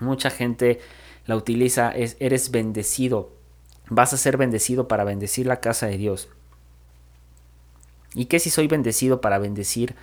Mucha 0.00 0.30
gente 0.30 0.80
la 1.26 1.36
utiliza 1.36 1.92
es 1.92 2.16
eres 2.18 2.50
bendecido. 2.50 3.30
Vas 3.88 4.12
a 4.14 4.16
ser 4.16 4.36
bendecido 4.36 4.88
para 4.88 5.04
bendecir 5.04 5.46
la 5.46 5.60
casa 5.60 5.86
de 5.86 5.96
Dios. 5.96 6.28
¿Y 8.14 8.24
qué 8.24 8.40
si 8.40 8.50
soy 8.50 8.66
bendecido 8.66 9.20
para 9.20 9.38
bendecir 9.38 9.94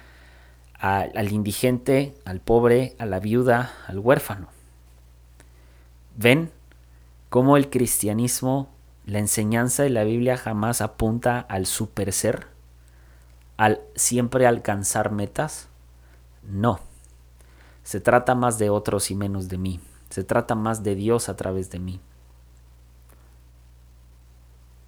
al 0.86 1.32
indigente, 1.32 2.14
al 2.26 2.40
pobre, 2.40 2.96
a 3.00 3.08
la 3.08 3.20
viuda, 3.20 3.74
al 3.88 3.98
huérfano? 3.98 4.50
¿Ven 6.16 6.52
cómo 7.30 7.58
el 7.58 7.72
cristianismo, 7.72 8.70
la 9.06 9.18
enseñanza 9.18 9.82
de 9.82 9.90
la 9.90 10.04
Biblia 10.04 10.38
jamás 10.38 10.82
apunta 10.82 11.40
al 11.40 11.66
super 11.66 12.14
ser? 12.14 12.48
¿Al 13.58 13.82
siempre 13.96 14.46
alcanzar 14.46 15.12
metas? 15.12 15.70
No. 16.44 16.80
Se 17.84 18.00
trata 18.00 18.36
más 18.36 18.60
de 18.60 18.70
otros 18.70 19.10
y 19.10 19.16
menos 19.16 19.50
de 19.50 19.58
mí. 19.58 19.80
Se 20.12 20.24
trata 20.24 20.54
más 20.54 20.84
de 20.84 20.94
Dios 20.94 21.30
a 21.30 21.36
través 21.36 21.72
de 21.72 21.80
mí. 21.80 22.00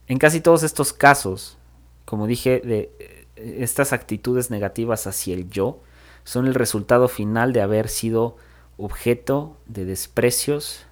En 0.07 0.19
casi 0.19 0.41
todos 0.41 0.61
estos 0.61 0.93
casos, 0.93 1.57
como 2.05 2.27
dije, 2.27 2.61
de 2.63 3.16
estas 3.37 3.93
actitudes 3.93 4.49
negativas 4.49 5.07
hacia 5.07 5.35
el 5.35 5.49
yo 5.49 5.81
son 6.23 6.47
el 6.47 6.55
resultado 6.55 7.07
final 7.07 7.53
de 7.53 7.61
haber 7.61 7.87
sido 7.87 8.37
objeto 8.77 9.57
de 9.65 9.85
desprecios, 9.85 10.85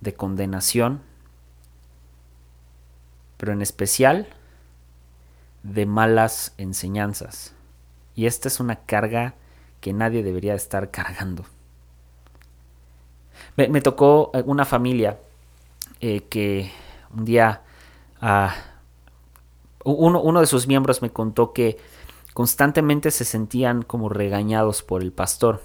de 0.00 0.14
condenación, 0.14 1.02
pero 3.36 3.52
en 3.52 3.62
especial 3.62 4.28
de 5.62 5.86
malas 5.86 6.54
enseñanzas. 6.58 7.54
Y 8.14 8.26
esta 8.26 8.48
es 8.48 8.60
una 8.60 8.76
carga 8.76 9.34
que 9.80 9.92
nadie 9.92 10.22
debería 10.22 10.54
estar 10.54 10.90
cargando. 10.90 11.44
Me, 13.56 13.80
tocó 13.80 14.30
eh, 14.32 14.42
una 14.46 14.64
familia 14.64 15.18
eh, 16.00 16.22
que 16.30 16.70
un 17.14 17.24
día 17.24 17.62
ah, 18.20 18.54
uno, 19.84 20.40
de 20.40 20.46
sus 20.46 20.66
miembros 20.66 21.02
me 21.02 21.10
contó 21.10 21.52
que 21.52 21.78
constantemente 22.34 23.10
se 23.10 23.24
sentían 23.24 23.82
como 23.82 24.08
regañados 24.08 24.82
por 24.82 25.02
el 25.02 25.12
pastor. 25.12 25.62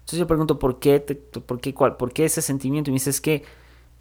Entonces 0.00 0.18
yo 0.18 0.26
pregunto, 0.26 0.58
¿por 0.58 0.78
qué, 0.78 1.00
por 1.00 1.60
qué, 1.60 1.74
cuál, 1.74 1.96
por 1.96 2.12
qué 2.12 2.24
ese 2.24 2.42
sentimiento? 2.42 2.90
Y 2.90 2.92
me 2.92 2.96
dice, 2.96 3.10
es 3.10 3.20
que 3.20 3.44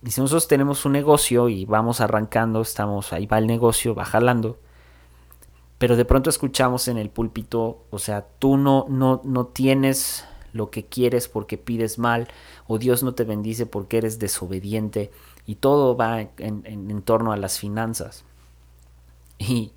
nosotros 0.02 0.48
tenemos 0.48 0.86
un 0.86 0.94
negocio 0.94 1.50
y 1.50 1.66
vamos 1.66 2.02
arrancando, 2.02 2.62
estamos, 2.62 3.14
ahí 3.14 3.26
va 3.26 3.38
el 3.38 3.48
negocio, 3.48 3.96
va 3.96 4.06
jalando, 4.06 4.58
pero 5.78 5.96
de 5.96 6.06
pronto 6.06 6.30
escuchamos 6.30 6.88
en 6.88 6.98
el 6.98 7.10
púlpito, 7.10 7.86
o 7.90 8.00
sea, 8.00 8.26
tú 8.40 8.58
no, 8.58 8.86
no, 8.90 9.22
no 9.24 9.48
tienes 9.48 10.26
lo 10.54 10.72
que 10.72 10.86
quieres 10.86 11.28
porque 11.28 11.58
pides 11.58 12.00
mal, 12.00 12.28
o 12.68 12.78
Dios 12.78 13.04
no 13.04 13.14
te 13.14 13.24
bendice 13.24 13.66
porque 13.66 13.98
eres 13.98 14.18
desobediente, 14.18 15.12
y 15.46 15.56
todo 15.56 15.96
va 15.96 16.22
en, 16.22 17.02
torno 17.04 17.32
a 17.32 17.38
las 17.38 17.60
finanzas. 17.60 18.26
Y 19.38 19.72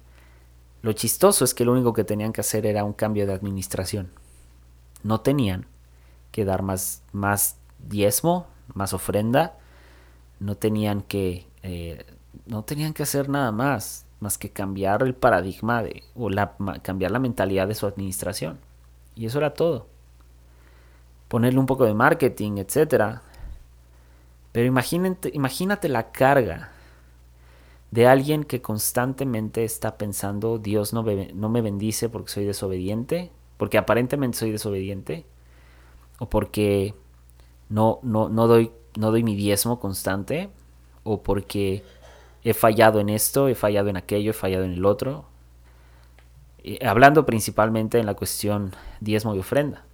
lo 0.82 0.92
chistoso 0.92 1.44
es 1.44 1.54
que 1.54 1.64
lo 1.64 1.72
único 1.72 1.92
que 1.92 2.04
tenían 2.04 2.32
que 2.32 2.40
hacer 2.40 2.66
era 2.66 2.84
un 2.84 2.92
cambio 2.92 3.26
de 3.26 3.34
administración. 3.34 4.10
No 5.02 5.20
tenían 5.20 5.66
que 6.32 6.44
dar 6.44 6.62
más, 6.62 7.02
más 7.12 7.56
diezmo, 7.78 8.46
más 8.74 8.92
ofrenda, 8.92 9.58
no 10.38 10.56
tenían 10.56 11.02
que, 11.02 11.46
eh, 11.62 12.04
no 12.46 12.62
tenían 12.64 12.94
que 12.94 13.02
hacer 13.02 13.28
nada 13.28 13.52
más, 13.52 14.06
más 14.20 14.38
que 14.38 14.50
cambiar 14.50 15.02
el 15.02 15.14
paradigma 15.14 15.82
de, 15.82 16.04
o 16.14 16.30
la, 16.30 16.56
cambiar 16.82 17.10
la 17.10 17.18
mentalidad 17.18 17.68
de 17.68 17.74
su 17.74 17.86
administración. 17.86 18.58
Y 19.14 19.26
eso 19.26 19.38
era 19.38 19.54
todo 19.54 19.86
ponerle 21.30 21.60
un 21.60 21.66
poco 21.66 21.84
de 21.84 21.94
marketing, 21.94 22.58
etc. 22.58 23.20
Pero 24.50 24.66
imagínate, 24.66 25.30
imagínate 25.32 25.88
la 25.88 26.10
carga 26.10 26.72
de 27.90 28.06
alguien 28.06 28.44
que 28.44 28.62
constantemente 28.62 29.64
está 29.64 29.98
pensando, 29.98 30.58
Dios 30.58 30.92
no 30.92 31.02
me, 31.02 31.62
bendice 31.62 32.08
porque 32.08 32.30
soy 32.30 32.44
desobediente, 32.44 33.30
porque 33.56 33.78
aparentemente 33.78 34.38
soy 34.38 34.52
desobediente, 34.52 35.26
o 36.18 36.28
porque 36.28 36.94
no, 37.68 37.98
no, 38.02 38.28
no, 38.28 38.46
doy, 38.46 38.70
no 38.96 39.10
doy 39.10 39.22
mi 39.22 39.34
diezmo 39.34 39.80
constante, 39.80 40.50
o 41.02 41.22
porque 41.22 41.82
he 42.44 42.54
fallado 42.54 43.00
en 43.00 43.08
esto, 43.08 43.48
he 43.48 43.54
fallado 43.54 43.88
en 43.88 43.96
aquello, 43.96 44.30
he 44.30 44.34
fallado 44.34 44.64
en 44.64 44.72
el 44.72 44.84
otro. 44.84 45.24
hablando 46.84 47.26
principalmente 47.26 47.98
en 47.98 48.06
la 48.06 48.14
cuestión 48.14 48.74
diezmo 49.00 49.34
y 49.34 49.38
ofrenda 49.40 49.84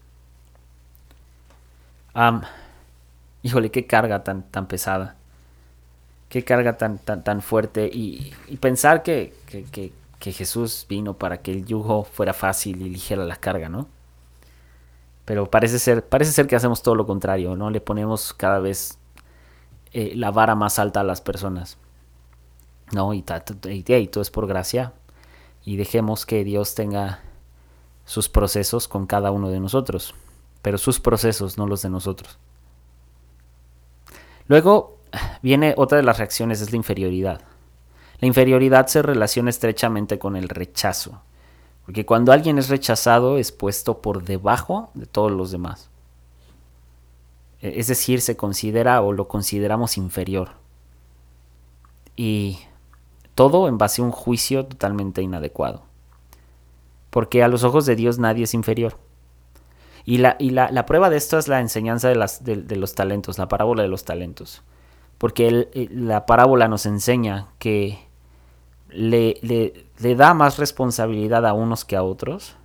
híjole, 3.42 3.70
qué 3.70 3.87
carga 3.87 4.24
tan, 4.24 4.42
tan 4.50 4.66
pesada. 4.66 5.16
Qué 6.37 6.44
carga 6.44 6.77
tan, 6.77 6.99
tan, 6.99 7.25
tan 7.25 7.40
fuerte. 7.40 7.88
Y, 7.90 8.35
pensar 8.61 9.03
que, 9.03 9.33
Jesús 10.20 10.85
vino 10.87 11.14
para 11.14 11.38
que 11.38 11.51
el 11.51 11.64
yugo 11.64 12.05
fuera 12.05 12.35
fácil 12.35 12.83
y 12.83 12.90
ligera 12.90 13.25
la 13.25 13.37
carga, 13.37 13.70
¿no? 13.70 13.88
Pero 15.25 15.51
parece 15.51 15.79
ser, 15.79 16.07
parece 16.07 16.33
ser 16.33 16.46
que 16.46 16.55
hacemos 16.55 16.83
todo 16.83 16.94
lo 16.94 17.07
contrario, 17.07 17.57
¿no? 17.57 17.70
Le 17.70 17.81
ponemos 17.81 18.35
cada 18.35 18.59
vez 18.59 18.99
eh, 19.94 20.12
la 20.14 20.31
vara 20.31 20.55
más 20.55 20.79
alta 20.79 21.01
a 21.01 21.05
las 21.05 21.22
personas. 21.22 21.79
No, 22.92 23.14
y 23.14 23.22
todo 23.22 24.20
es 24.20 24.31
por 24.31 24.46
gracia. 24.46 24.92
Y 25.64 25.77
dejemos 25.79 26.27
que 26.27 26.44
Dios 26.44 26.75
tenga 26.75 27.20
sus 28.05 28.29
procesos 28.29 28.88
con 28.88 29.07
cada 29.07 29.31
uno 29.31 29.49
de 29.49 29.61
nosotros. 29.61 30.14
Pero 30.61 30.77
sus 30.77 31.01
procesos, 31.01 31.57
no 31.57 31.66
los 31.66 31.81
de 31.81 31.88
nosotros. 31.88 32.38
Luego 34.49 34.95
viene 35.42 35.75
otra 35.77 35.99
de 35.99 36.05
las 36.05 36.19
reacciones, 36.19 36.61
es 36.61 36.71
la 36.71 36.77
inferioridad. 36.77 37.40
La 38.21 38.29
inferioridad 38.29 38.87
se 38.87 39.03
relaciona 39.03 39.51
estrechamente 39.51 40.19
con 40.19 40.37
el 40.37 40.49
rechazo. 40.49 41.21
Porque 41.85 42.05
cuando 42.05 42.33
alguien 42.33 42.59
es 42.59 42.69
rechazado 42.69 43.38
es 43.38 43.53
puesto 43.53 44.03
por 44.03 44.25
debajo 44.25 44.90
de 44.95 45.07
todos 45.07 45.31
los 45.31 45.51
demás. 45.51 45.88
E, 47.62 47.79
es 47.79 47.87
decir, 47.87 48.21
se 48.21 48.37
considera 48.37 49.01
o 49.03 49.12
lo 49.12 49.29
consideramos 49.29 49.97
inferior. 49.97 50.51
Y 52.16 52.59
todo 53.35 53.69
en 53.69 53.79
base 53.79 54.03
a 54.03 54.05
un 54.05 54.11
juicio 54.11 54.66
totalmente 54.66 55.23
inadecuado. 55.23 55.83
Porque 57.11 57.42
a 57.42 57.49
los 57.49 57.62
ojos 57.62 57.87
de 57.87 57.95
Dios 57.95 58.19
nadie 58.19 58.45
es 58.45 58.55
inferior. 58.55 58.99
Y 60.05 60.19
la, 60.19 60.37
y 60.38 60.51
la, 60.51 60.87
prueba 60.87 61.11
de 61.11 61.16
esto 61.16 61.37
es 61.37 61.49
la 61.49 61.61
enseñanza 61.61 62.09
de, 62.09 62.14
las, 62.14 62.45
de, 62.45 62.77
los 62.77 62.95
talentos, 62.95 63.38
la 63.38 63.49
parábola 63.49 63.83
de 63.83 63.88
los 63.88 64.05
talentos. 64.05 64.62
Porque 65.18 65.88
la 65.92 66.26
parábola 66.26 66.68
nos 66.68 66.87
enseña 66.87 67.48
que 67.59 68.07
le, 68.90 69.38
le, 69.42 70.14
da 70.14 70.35
más 70.35 70.59
responsabilidad 70.59 71.46
a 71.46 71.52
unos 71.52 71.85
que 71.85 71.96
a 71.96 72.02
otros, 72.02 72.57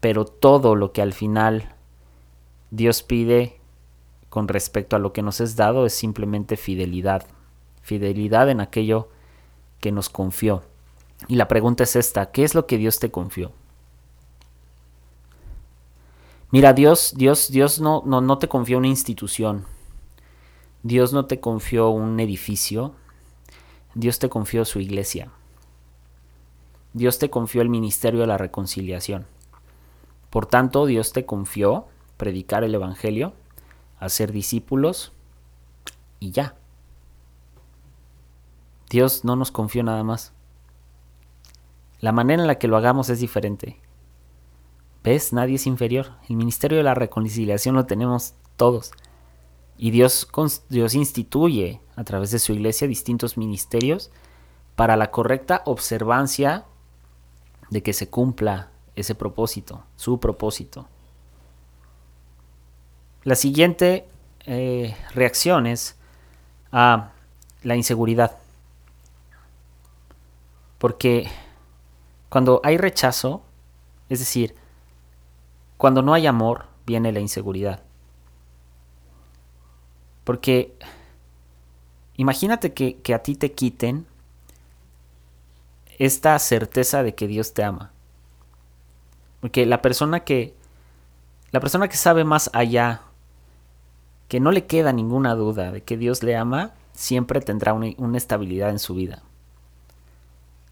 pero 0.00 0.24
todo 0.24 0.74
lo 0.74 0.92
que 0.92 1.02
al 1.02 1.12
final 1.12 1.74
Dios 2.70 3.02
pide 3.02 3.60
con 4.28 4.48
respecto 4.48 4.96
a 4.96 4.98
lo 4.98 5.12
que 5.12 5.22
nos 5.22 5.40
es 5.40 5.56
dado 5.56 5.86
es 5.86 5.92
simplemente 5.92 6.56
fidelidad, 6.56 7.24
fidelidad 7.82 8.48
en 8.48 8.60
aquello 8.60 9.08
que 9.80 9.92
nos 9.92 10.08
confió. 10.08 10.62
Y 11.28 11.36
la 11.36 11.48
pregunta 11.48 11.84
es 11.84 11.96
esta, 11.96 12.30
¿qué 12.30 12.44
es 12.44 12.54
lo 12.54 12.66
que 12.66 12.78
Dios 12.78 12.98
te 12.98 13.10
confió? 13.10 13.52
Mira, 16.50 16.72
Dios, 16.72 17.14
Dios, 17.16 17.50
Dios 17.50 17.80
no, 17.80 18.02
no, 18.06 18.20
no 18.20 18.38
te 18.38 18.48
confió 18.48 18.78
una 18.78 18.88
institución. 18.88 19.64
Dios 20.82 21.12
no 21.12 21.26
te 21.26 21.40
confió 21.40 21.90
un 21.90 22.20
edificio. 22.20 22.94
Dios 23.94 24.18
te 24.18 24.28
confió 24.28 24.64
su 24.64 24.80
iglesia. 24.80 25.30
Dios 26.92 27.18
te 27.18 27.30
confió 27.30 27.62
el 27.62 27.68
ministerio 27.68 28.20
de 28.20 28.26
la 28.26 28.38
reconciliación. 28.38 29.26
Por 30.30 30.46
tanto, 30.46 30.86
Dios 30.86 31.12
te 31.12 31.26
confió 31.26 31.86
predicar 32.16 32.64
el 32.64 32.74
Evangelio, 32.74 33.34
hacer 33.98 34.32
discípulos 34.32 35.12
y 36.18 36.30
ya. 36.30 36.56
Dios 38.88 39.24
no 39.24 39.36
nos 39.36 39.50
confió 39.50 39.82
nada 39.82 40.02
más. 40.02 40.32
La 42.00 42.12
manera 42.12 42.42
en 42.42 42.46
la 42.46 42.58
que 42.58 42.68
lo 42.68 42.76
hagamos 42.76 43.10
es 43.10 43.20
diferente. 43.20 43.78
¿Ves? 45.04 45.32
Nadie 45.32 45.56
es 45.56 45.66
inferior. 45.66 46.12
El 46.28 46.36
ministerio 46.36 46.78
de 46.78 46.84
la 46.84 46.94
reconciliación 46.94 47.74
lo 47.74 47.86
tenemos 47.86 48.34
todos. 48.56 48.92
Y 49.82 49.92
Dios, 49.92 50.28
Dios 50.68 50.94
instituye 50.94 51.80
a 51.96 52.04
través 52.04 52.30
de 52.30 52.38
su 52.38 52.52
iglesia 52.52 52.86
distintos 52.86 53.38
ministerios 53.38 54.10
para 54.76 54.94
la 54.94 55.10
correcta 55.10 55.62
observancia 55.64 56.66
de 57.70 57.82
que 57.82 57.94
se 57.94 58.10
cumpla 58.10 58.68
ese 58.94 59.14
propósito, 59.14 59.82
su 59.96 60.20
propósito. 60.20 60.86
La 63.24 63.34
siguiente 63.36 64.06
eh, 64.44 64.94
reacción 65.14 65.66
es 65.66 65.96
a 66.72 67.12
la 67.62 67.74
inseguridad. 67.74 68.36
Porque 70.76 71.26
cuando 72.28 72.60
hay 72.64 72.76
rechazo, 72.76 73.40
es 74.10 74.18
decir, 74.18 74.54
cuando 75.78 76.02
no 76.02 76.12
hay 76.12 76.26
amor, 76.26 76.66
viene 76.84 77.12
la 77.12 77.20
inseguridad. 77.20 77.82
Porque 80.30 80.72
imagínate 82.16 82.72
que, 82.72 83.00
a 83.12 83.18
ti 83.18 83.34
te 83.34 83.50
quiten 83.50 84.06
esta 85.98 86.38
certeza 86.38 87.02
de 87.02 87.16
que 87.16 87.26
Dios 87.26 87.52
te 87.52 87.64
ama. 87.64 87.90
Porque 89.40 89.66
la 89.66 89.82
persona 89.82 90.20
que 90.20 90.54
la 91.50 91.58
persona 91.58 91.88
que 91.88 91.96
sabe 91.96 92.22
más 92.22 92.48
allá, 92.52 93.02
que 94.28 94.38
no 94.38 94.52
le 94.52 94.66
queda 94.66 94.92
ninguna 94.92 95.34
duda 95.34 95.72
de 95.72 95.82
que 95.82 95.96
Dios 95.96 96.22
le 96.22 96.36
ama, 96.36 96.74
siempre 96.92 97.40
tendrá 97.40 97.72
una, 97.72 97.88
una, 97.96 98.16
estabilidad 98.16 98.70
en 98.70 98.78
su 98.78 98.94
vida. 98.94 99.24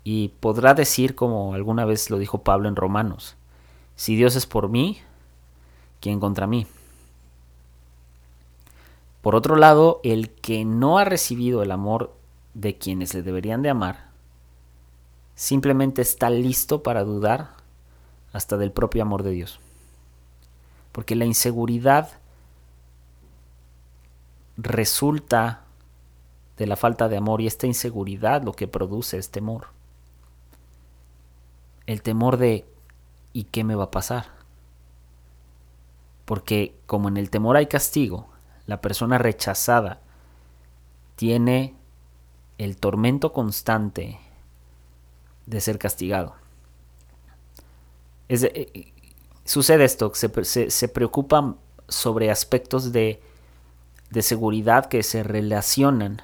Y 0.04 0.28
podrá 0.38 0.74
decir, 0.74 1.16
como 1.16 1.54
alguna 1.54 1.84
vez 1.84 2.10
lo 2.10 2.18
dijo 2.18 2.44
Pablo 2.44 2.68
en 2.68 2.76
Romanos, 2.76 3.34
si 3.96 4.14
Dios 4.14 4.36
es 4.36 4.46
por 4.46 4.68
mí, 4.68 5.00
¿quién 6.00 6.20
contra 6.20 6.46
mí? 6.46 6.68
Por 9.28 9.34
otro 9.34 9.56
lado, 9.56 10.00
el 10.04 10.30
que 10.30 10.64
no 10.64 10.96
ha 10.96 11.04
recibido 11.04 11.62
el 11.62 11.70
amor 11.70 12.16
de 12.54 12.78
quienes 12.78 13.12
le 13.12 13.22
deberían 13.22 13.60
de 13.60 13.68
amar, 13.68 14.08
simplemente 15.34 16.00
está 16.00 16.30
listo 16.30 16.82
para 16.82 17.04
dudar 17.04 17.50
hasta 18.32 18.56
del 18.56 18.72
propio 18.72 19.02
amor 19.02 19.22
de 19.24 19.32
Dios. 19.32 19.60
Porque 20.92 21.14
la 21.14 21.26
inseguridad 21.26 22.08
resulta 24.56 25.64
de 26.56 26.66
la 26.66 26.76
falta 26.76 27.10
de 27.10 27.18
amor 27.18 27.42
y 27.42 27.48
esta 27.48 27.66
inseguridad 27.66 28.42
lo 28.42 28.54
que 28.54 28.66
produce 28.66 29.18
es 29.18 29.28
temor. 29.28 29.66
El 31.84 32.00
temor 32.00 32.38
de 32.38 32.64
¿y 33.34 33.44
qué 33.44 33.62
me 33.62 33.74
va 33.74 33.84
a 33.84 33.90
pasar? 33.90 34.24
Porque 36.24 36.74
como 36.86 37.08
en 37.08 37.18
el 37.18 37.28
temor 37.28 37.58
hay 37.58 37.66
castigo, 37.66 38.30
la 38.68 38.80
persona 38.82 39.16
rechazada 39.16 40.00
tiene 41.16 41.74
el 42.58 42.76
tormento 42.76 43.32
constante 43.32 44.20
de 45.46 45.60
ser 45.60 45.78
castigado. 45.78 46.34
Eh, 48.28 48.92
sucede 49.44 49.84
esto, 49.84 50.12
se, 50.14 50.70
se, 50.70 50.88
preocupan 50.88 51.56
sobre 51.88 52.30
aspectos 52.30 52.92
de, 52.92 53.22
de 54.10 54.20
seguridad 54.22 54.86
que 54.86 55.02
se 55.02 55.22
relacionan 55.22 56.20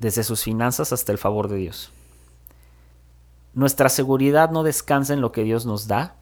desde 0.00 0.24
sus 0.24 0.42
finanzas 0.42 0.94
hasta 0.94 1.12
el 1.12 1.18
favor 1.18 1.48
de 1.48 1.56
Dios. 1.56 1.92
Nuestra 3.52 3.90
seguridad 3.90 4.50
no 4.50 4.62
descansa 4.62 5.12
en 5.12 5.20
lo 5.20 5.30
que 5.30 5.44
Dios 5.44 5.66
nos 5.66 5.88
da. 5.88 6.16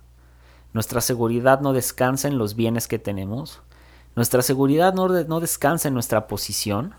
Nuestra 0.73 1.01
seguridad 1.01 1.61
no 1.61 1.73
descansa 1.73 2.27
en 2.27 2.39
los 2.39 2.57
bienes 2.57 2.89
que 2.89 2.99
tenemos. 2.99 3.63
Nuestra 4.17 4.43
seguridad 4.43 4.95
no, 4.95 5.09
no 5.09 5.41
descansa 5.41 5.89
en 5.89 5.95
nuestra 5.95 6.27
posición. 6.27 6.95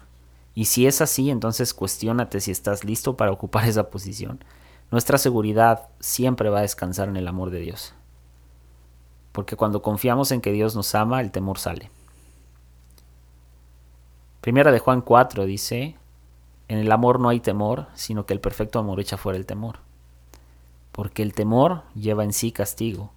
Y 0.54 0.65
si 0.65 0.88
es 0.88 1.01
así, 1.01 1.30
entonces 1.30 1.73
cuestionate 1.73 2.39
si 2.39 2.51
estás 2.51 2.84
listo 2.84 3.17
para 3.17 3.32
ocupar 3.32 3.67
esa 3.67 3.89
posición. 3.89 4.43
Nuestra 4.91 5.17
seguridad 5.17 5.88
siempre 5.99 6.49
va 6.49 6.60
a 6.60 6.63
descansar 6.63 7.10
en 7.10 7.17
el 7.17 7.28
amor 7.28 7.49
de 7.49 7.60
Dios. 7.60 7.93
Porque 9.32 9.56
cuando 9.56 9.82
confiamos 9.82 10.32
en 10.32 10.41
que 10.41 10.51
Dios 10.51 10.75
nos 10.75 10.95
ama, 10.95 11.21
el 11.21 11.32
temor 11.32 11.58
sale. 11.58 11.91
Primera 14.41 14.71
de 14.71 14.80
Juan 14.80 15.01
4 15.01 15.45
dice, 15.45 15.95
en 16.67 16.78
el 16.78 16.91
amor 16.91 17.19
no 17.19 17.30
hay 17.30 17.39
temor, 17.39 17.88
sino 17.95 18.25
que 18.25 18.34
el 18.34 18.39
perfecto 18.39 18.80
amor 18.80 18.99
echa 18.99 19.17
fuera 19.17 19.38
el 19.38 19.45
temor 19.45 19.80
porque 20.95 21.23
el 21.23 21.34
temor 21.34 21.82
lleva 21.93 22.23
en 22.23 22.32
sí 22.32 22.54
castigo, 22.54 23.12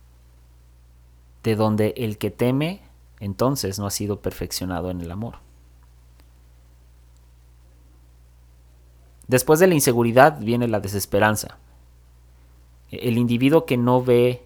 de 1.44 1.54
donde 1.54 1.94
el 1.96 2.18
que 2.18 2.32
teme 2.32 2.82
entonces 3.20 3.78
no 3.78 3.86
ha 3.86 3.90
sido 3.90 4.20
perfeccionado 4.20 4.90
en 4.90 5.00
el 5.00 5.10
amor. 5.10 5.36
Después 9.26 9.60
de 9.60 9.66
la 9.66 9.74
inseguridad 9.74 10.38
viene 10.40 10.68
la 10.68 10.80
desesperanza. 10.80 11.58
El 12.90 13.18
individuo 13.18 13.66
que 13.66 13.76
no 13.76 14.02
ve 14.02 14.42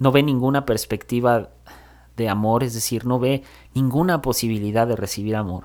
no 0.00 0.12
ve 0.12 0.22
ninguna 0.22 0.64
perspectiva 0.64 1.50
de 2.16 2.28
amor, 2.28 2.64
es 2.64 2.74
decir, 2.74 3.04
no 3.04 3.18
ve 3.18 3.42
ninguna 3.74 4.22
posibilidad 4.22 4.86
de 4.86 4.96
recibir 4.96 5.36
amor. 5.36 5.64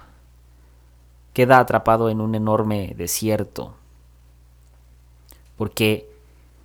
Queda 1.34 1.60
atrapado 1.60 2.10
en 2.10 2.22
un 2.22 2.36
enorme 2.36 2.94
desierto. 2.98 3.76
Porque 5.58 6.10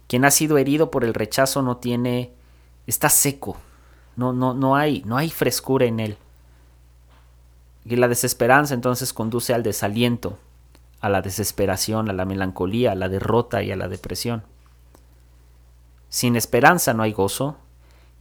quien 0.06 0.24
ha 0.24 0.30
sido 0.30 0.58
herido 0.58 0.90
por 0.90 1.04
el 1.04 1.14
rechazo 1.14 1.62
no 1.62 1.78
tiene, 1.78 2.32
está 2.86 3.08
seco, 3.08 3.56
no, 4.18 4.32
no, 4.32 4.52
no, 4.52 4.74
hay, 4.74 5.02
no 5.06 5.16
hay 5.16 5.30
frescura 5.30 5.86
en 5.86 6.00
él. 6.00 6.18
Y 7.84 7.94
la 7.94 8.08
desesperanza 8.08 8.74
entonces 8.74 9.12
conduce 9.12 9.54
al 9.54 9.62
desaliento, 9.62 10.38
a 11.00 11.08
la 11.08 11.22
desesperación, 11.22 12.10
a 12.10 12.12
la 12.12 12.24
melancolía, 12.24 12.92
a 12.92 12.94
la 12.96 13.08
derrota 13.08 13.62
y 13.62 13.70
a 13.70 13.76
la 13.76 13.86
depresión. 13.86 14.42
Sin 16.08 16.34
esperanza 16.34 16.94
no 16.94 17.04
hay 17.04 17.12
gozo, 17.12 17.56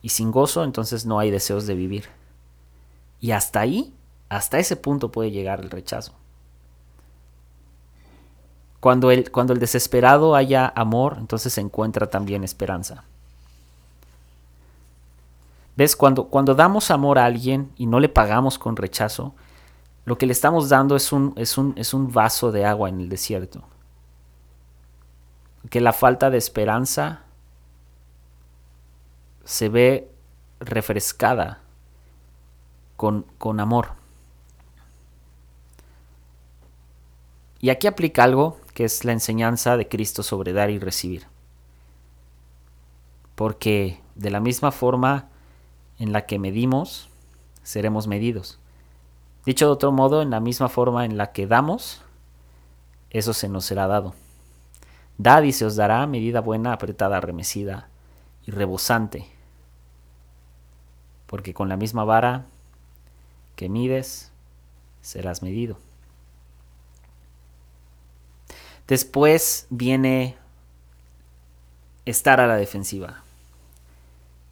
Y 0.03 0.09
sin 0.09 0.31
gozo, 0.31 0.63
entonces 0.63 1.07
no 1.07 1.17
hay 1.17 1.31
deseos 1.31 1.65
de 1.65 1.73
vivir. 1.73 2.05
Y 3.19 3.31
hasta 3.31 3.59
ahí, 3.59 3.95
hasta 4.29 4.59
ese 4.59 4.75
punto 4.75 5.11
puede 5.11 5.31
llegar 5.31 5.59
el 5.59 5.71
rechazo. 5.71 6.13
Cuando 8.79 9.09
el, 9.09 9.31
cuando 9.31 9.53
el 9.53 9.59
desesperado 9.59 10.35
haya 10.35 10.71
amor, 10.75 11.17
entonces 11.17 11.53
se 11.53 11.61
encuentra 11.61 12.11
también 12.11 12.43
esperanza. 12.43 13.03
¿Ves? 15.77 15.95
Cuando, 15.95 16.25
cuando 16.27 16.55
damos 16.55 16.89
amor 16.89 17.19
a 17.19 17.25
alguien 17.25 17.71
y 17.77 17.85
no 17.85 17.99
le 17.99 18.09
pagamos 18.09 18.57
con 18.57 18.75
rechazo, 18.75 19.35
lo 20.05 20.17
que 20.17 20.25
le 20.25 20.33
estamos 20.33 20.69
dando 20.69 20.95
es 20.95 21.11
un, 21.11 21.33
es 21.37 21.55
un, 21.57 21.75
es 21.77 21.93
un 21.93 22.11
vaso 22.11 22.51
de 22.51 22.65
agua 22.65 22.89
en 22.89 22.99
el 22.99 23.09
desierto. 23.09 23.63
Que 25.69 25.79
la 25.79 25.93
falta 25.93 26.31
de 26.31 26.39
esperanza 26.39 27.21
se 29.43 29.69
ve 29.69 30.09
refrescada 30.59 31.61
con, 32.95 33.27
con 33.37 33.59
amor. 33.59 33.91
Y 37.59 37.69
aquí 37.69 37.85
aplica 37.85 38.23
algo 38.23 38.59
que 38.73 38.85
es 38.85 39.05
la 39.05 39.11
enseñanza 39.11 39.77
de 39.77 39.87
Cristo 39.87 40.23
sobre 40.23 40.53
dar 40.53 40.71
y 40.71 40.79
recibir. 40.79 41.27
Porque 43.35 44.01
de 44.15 44.31
la 44.31 44.39
misma 44.39 44.71
forma 44.71 45.29
en 45.99 46.13
la 46.13 46.25
que 46.25 46.39
medimos, 46.39 47.09
seremos 47.63 48.07
medidos. 48.07 48.59
Dicho 49.45 49.65
de 49.67 49.71
otro 49.71 49.91
modo, 49.91 50.21
en 50.21 50.29
la 50.29 50.39
misma 50.39 50.67
forma 50.67 51.05
en 51.05 51.15
la 51.15 51.31
que 51.31 51.47
damos, 51.47 52.01
eso 53.09 53.33
se 53.33 53.47
nos 53.47 53.65
será 53.65 53.87
dado. 53.87 54.13
Dad 55.17 55.43
y 55.43 55.53
se 55.53 55.65
os 55.65 55.75
dará 55.75 56.05
medida 56.05 56.41
buena, 56.41 56.73
apretada, 56.73 57.21
remecida 57.21 57.87
y 58.45 58.51
rebosante. 58.51 59.25
Porque 61.25 61.53
con 61.53 61.69
la 61.69 61.77
misma 61.77 62.03
vara 62.03 62.45
que 63.55 63.69
mides, 63.69 64.31
serás 65.01 65.41
medido. 65.41 65.79
Después 68.87 69.65
viene 69.69 70.37
estar 72.05 72.41
a 72.41 72.47
la 72.47 72.57
defensiva. 72.57 73.23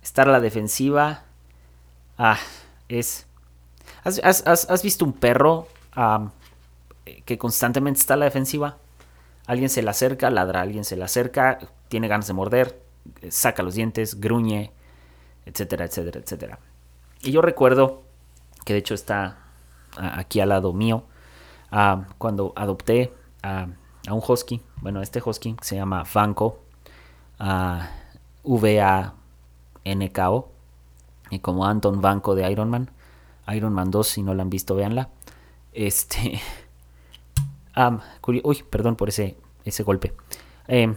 Estar 0.01 0.29
a 0.29 0.31
la 0.31 0.39
defensiva 0.39 1.24
Ah, 2.17 2.39
es... 2.87 3.27
¿Has, 4.03 4.83
visto 4.83 5.05
un 5.05 5.13
perro 5.13 5.67
que 7.25 7.37
constantemente 7.37 7.99
está 7.99 8.13
a 8.15 8.17
la 8.17 8.25
defensiva? 8.25 8.77
Alguien 9.47 9.69
se 9.69 9.81
le 9.81 9.89
acerca, 9.89 10.29
ladra, 10.29 10.61
alguien 10.61 10.83
se 10.83 10.95
le 10.95 11.03
acerca, 11.03 11.59
tiene 11.87 12.07
ganas 12.07 12.27
de 12.27 12.33
morder, 12.33 12.81
saca 13.29 13.63
los 13.63 13.75
dientes, 13.75 14.19
gruñe, 14.19 14.71
etcétera, 15.45 15.85
etcétera, 15.85 16.19
etcétera. 16.19 16.59
Y 17.21 17.31
yo 17.31 17.41
recuerdo, 17.41 18.03
que 18.65 18.73
de 18.73 18.79
hecho 18.79 18.93
está 18.93 19.37
aquí 19.97 20.39
al 20.39 20.49
lado 20.49 20.73
mío, 20.73 21.05
cuando 22.17 22.53
adopté 22.55 23.13
a, 23.43 23.67
un 24.09 24.21
husky, 24.27 24.61
bueno, 24.81 25.01
este 25.01 25.21
husky 25.23 25.55
se 25.61 25.75
llama 25.75 26.03
Vanko, 26.11 26.59
V-A-N-K-O, 28.43 29.15
como 31.39 31.65
Anton 31.65 32.01
Banco 32.01 32.35
de 32.35 32.49
Iron 32.51 32.69
Man. 32.69 32.91
Iron 33.53 33.73
Man 33.73 33.91
2, 33.91 34.07
si 34.07 34.23
no 34.23 34.33
la 34.33 34.43
han 34.43 34.49
visto, 34.49 34.75
véanla. 34.75 35.09
Este. 35.73 36.39
uy, 38.43 38.63
perdón 38.69 38.95
por 38.95 39.09
ese, 39.09 39.37
ese 39.63 39.83
golpe. 39.83 40.13
Em, 40.67 40.95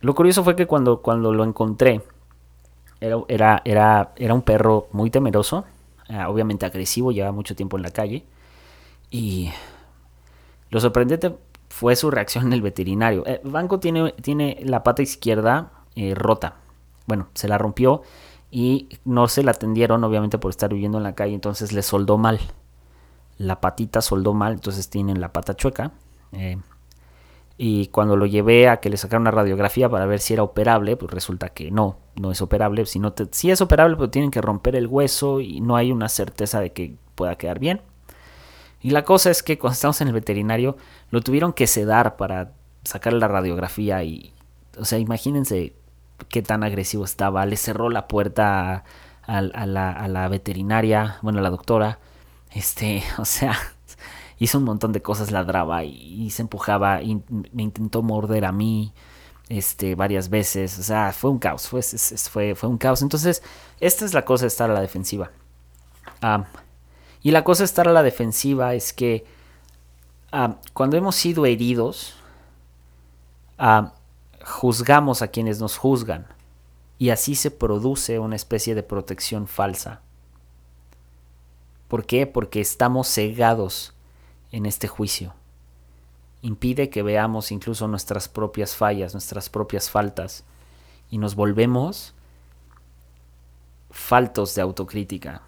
lo 0.00 0.14
curioso 0.14 0.44
fue 0.44 0.56
que 0.56 0.66
cuando, 0.66 1.02
cuando 1.02 1.32
lo 1.32 1.44
encontré, 1.44 2.02
era, 3.00 3.62
era, 3.64 4.12
era, 4.16 4.34
un 4.34 4.42
perro 4.42 4.88
muy 4.92 5.10
temeroso, 5.10 5.64
eh, 6.08 6.24
obviamente 6.24 6.66
agresivo, 6.66 7.12
llevaba 7.12 7.32
mucho 7.32 7.54
tiempo 7.54 7.76
en 7.76 7.82
la 7.82 7.90
calle. 7.90 8.24
Y 9.10 9.50
lo 10.70 10.80
sorprendente 10.80 11.34
fue 11.68 11.96
su 11.96 12.10
reacción 12.10 12.46
en 12.46 12.52
el 12.52 12.62
veterinario. 12.62 13.24
Eh, 13.26 13.40
Banco 13.44 13.78
tiene, 13.78 14.12
tiene 14.12 14.58
la 14.64 14.82
pata 14.82 15.02
izquierda 15.02 15.70
eh, 15.94 16.14
rota. 16.14 16.56
Bueno, 17.06 17.28
se 17.34 17.48
la 17.48 17.58
rompió 17.58 18.02
y 18.50 18.88
no 19.04 19.28
se 19.28 19.42
la 19.42 19.50
atendieron 19.52 20.04
obviamente 20.04 20.38
por 20.38 20.50
estar 20.50 20.72
viviendo 20.72 20.98
en 20.98 21.04
la 21.04 21.14
calle, 21.14 21.34
entonces 21.34 21.72
le 21.72 21.82
soldó 21.82 22.18
mal. 22.18 22.40
La 23.36 23.60
patita 23.60 24.00
soldó 24.00 24.34
mal, 24.34 24.54
entonces 24.54 24.88
tienen 24.88 25.20
la 25.20 25.32
pata 25.32 25.54
chueca. 25.54 25.92
Eh, 26.32 26.58
y 27.60 27.88
cuando 27.88 28.16
lo 28.16 28.24
llevé 28.24 28.68
a 28.68 28.78
que 28.78 28.88
le 28.88 28.96
sacaran 28.96 29.22
una 29.22 29.32
radiografía 29.32 29.88
para 29.88 30.06
ver 30.06 30.20
si 30.20 30.32
era 30.32 30.44
operable, 30.44 30.96
pues 30.96 31.12
resulta 31.12 31.48
que 31.50 31.70
no, 31.70 31.98
no 32.14 32.30
es 32.30 32.40
operable. 32.40 32.86
Si, 32.86 32.98
no 32.98 33.12
si 33.32 33.50
es 33.50 33.60
operable, 33.60 33.96
pero 33.96 34.10
tienen 34.10 34.30
que 34.30 34.40
romper 34.40 34.76
el 34.76 34.86
hueso 34.86 35.40
y 35.40 35.60
no 35.60 35.76
hay 35.76 35.92
una 35.92 36.08
certeza 36.08 36.60
de 36.60 36.72
que 36.72 36.94
pueda 37.14 37.36
quedar 37.36 37.58
bien. 37.58 37.82
Y 38.80 38.90
la 38.90 39.04
cosa 39.04 39.30
es 39.30 39.42
que 39.42 39.58
cuando 39.58 39.74
estamos 39.74 40.00
en 40.00 40.08
el 40.08 40.14
veterinario, 40.14 40.76
lo 41.10 41.20
tuvieron 41.20 41.52
que 41.52 41.66
sedar 41.66 42.16
para 42.16 42.52
sacar 42.84 43.12
la 43.12 43.26
radiografía 43.26 44.04
y, 44.04 44.32
o 44.78 44.84
sea, 44.84 44.98
imagínense 44.98 45.74
qué 46.28 46.42
tan 46.42 46.62
agresivo 46.64 47.04
estaba. 47.04 47.46
Le 47.46 47.56
cerró 47.56 47.90
la 47.90 48.08
puerta 48.08 48.84
a, 49.26 49.42
la, 49.42 50.28
veterinaria, 50.28 51.18
bueno, 51.22 51.38
a 51.38 51.42
la 51.42 51.50
doctora. 51.50 51.98
Este, 52.52 53.02
o 53.18 53.24
sea, 53.24 53.56
hizo 54.38 54.58
un 54.58 54.64
montón 54.64 54.92
de 54.92 55.02
cosas, 55.02 55.30
ladraba 55.30 55.84
y, 55.84 56.30
se 56.30 56.42
empujaba 56.42 57.00
me 57.52 57.62
intentó 57.62 58.02
morder 58.02 58.44
a 58.44 58.52
mí 58.52 58.92
este, 59.48 59.94
varias 59.94 60.28
veces. 60.30 60.78
O 60.78 60.82
sea, 60.82 61.12
fue 61.12 61.30
un 61.30 61.38
caos, 61.38 61.68
fue, 61.68 61.82
fue, 61.82 62.54
fue 62.54 62.68
un 62.68 62.78
caos. 62.78 63.02
Entonces, 63.02 63.42
esta 63.80 64.04
es 64.04 64.14
la 64.14 64.24
cosa 64.24 64.44
de 64.44 64.48
estar 64.48 64.70
a 64.70 64.74
la 64.74 64.80
defensiva. 64.80 65.30
y 67.22 67.30
la 67.30 67.44
cosa 67.44 67.62
de 67.62 67.66
estar 67.66 67.88
a 67.88 67.92
la 67.92 68.02
defensiva 68.02 68.74
es 68.74 68.92
que 68.92 69.24
cuando 70.72 70.96
hemos 70.96 71.16
sido 71.16 71.46
heridos, 71.46 72.14
juzgamos 74.48 75.22
a 75.22 75.28
quienes 75.28 75.60
nos 75.60 75.76
juzgan 75.76 76.26
y 76.98 77.10
así 77.10 77.34
se 77.34 77.50
produce 77.50 78.18
una 78.18 78.36
especie 78.36 78.74
de 78.74 78.82
protección 78.82 79.46
falsa. 79.46 80.00
¿Por 81.86 82.06
qué? 82.06 82.26
Porque 82.26 82.60
estamos 82.60 83.08
cegados 83.08 83.94
en 84.50 84.66
este 84.66 84.88
juicio. 84.88 85.34
Impide 86.42 86.90
que 86.90 87.02
veamos 87.02 87.52
incluso 87.52 87.88
nuestras 87.88 88.28
propias 88.28 88.74
fallas, 88.74 89.14
nuestras 89.14 89.48
propias 89.48 89.90
faltas 89.90 90.44
y 91.10 91.18
nos 91.18 91.34
volvemos 91.34 92.14
faltos 93.90 94.54
de 94.54 94.62
autocrítica. 94.62 95.42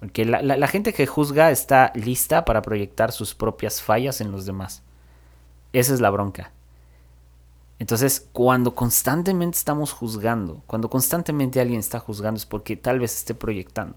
Porque 0.00 0.24
la, 0.24 0.42
la, 0.42 0.68
gente 0.68 0.92
que 0.92 1.06
juzga 1.06 1.50
está 1.50 1.90
lista 1.94 2.44
para 2.44 2.60
proyectar 2.60 3.10
sus 3.12 3.34
propias 3.34 3.80
fallas 3.80 4.20
en 4.20 4.30
los 4.32 4.44
demás. 4.44 4.82
Esa 5.72 5.94
es 5.94 6.00
la 6.00 6.10
bronca. 6.10 6.52
Entonces, 7.78 8.28
cuando 8.32 8.74
constantemente 8.74 9.58
estamos 9.58 9.92
juzgando, 9.92 10.62
cuando 10.66 10.88
constantemente 10.88 11.60
alguien 11.60 11.80
está 11.80 11.98
juzgando 11.98 12.38
es 12.38 12.46
porque 12.46 12.76
tal 12.76 13.00
vez 13.00 13.16
esté 13.16 13.34
proyectando. 13.34 13.96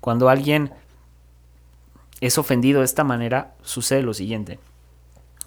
Cuando 0.00 0.28
alguien 0.28 0.72
es 2.20 2.38
ofendido 2.38 2.80
de 2.80 2.86
esta 2.86 3.04
manera, 3.04 3.54
sucede 3.62 4.02
lo 4.02 4.14
siguiente. 4.14 4.58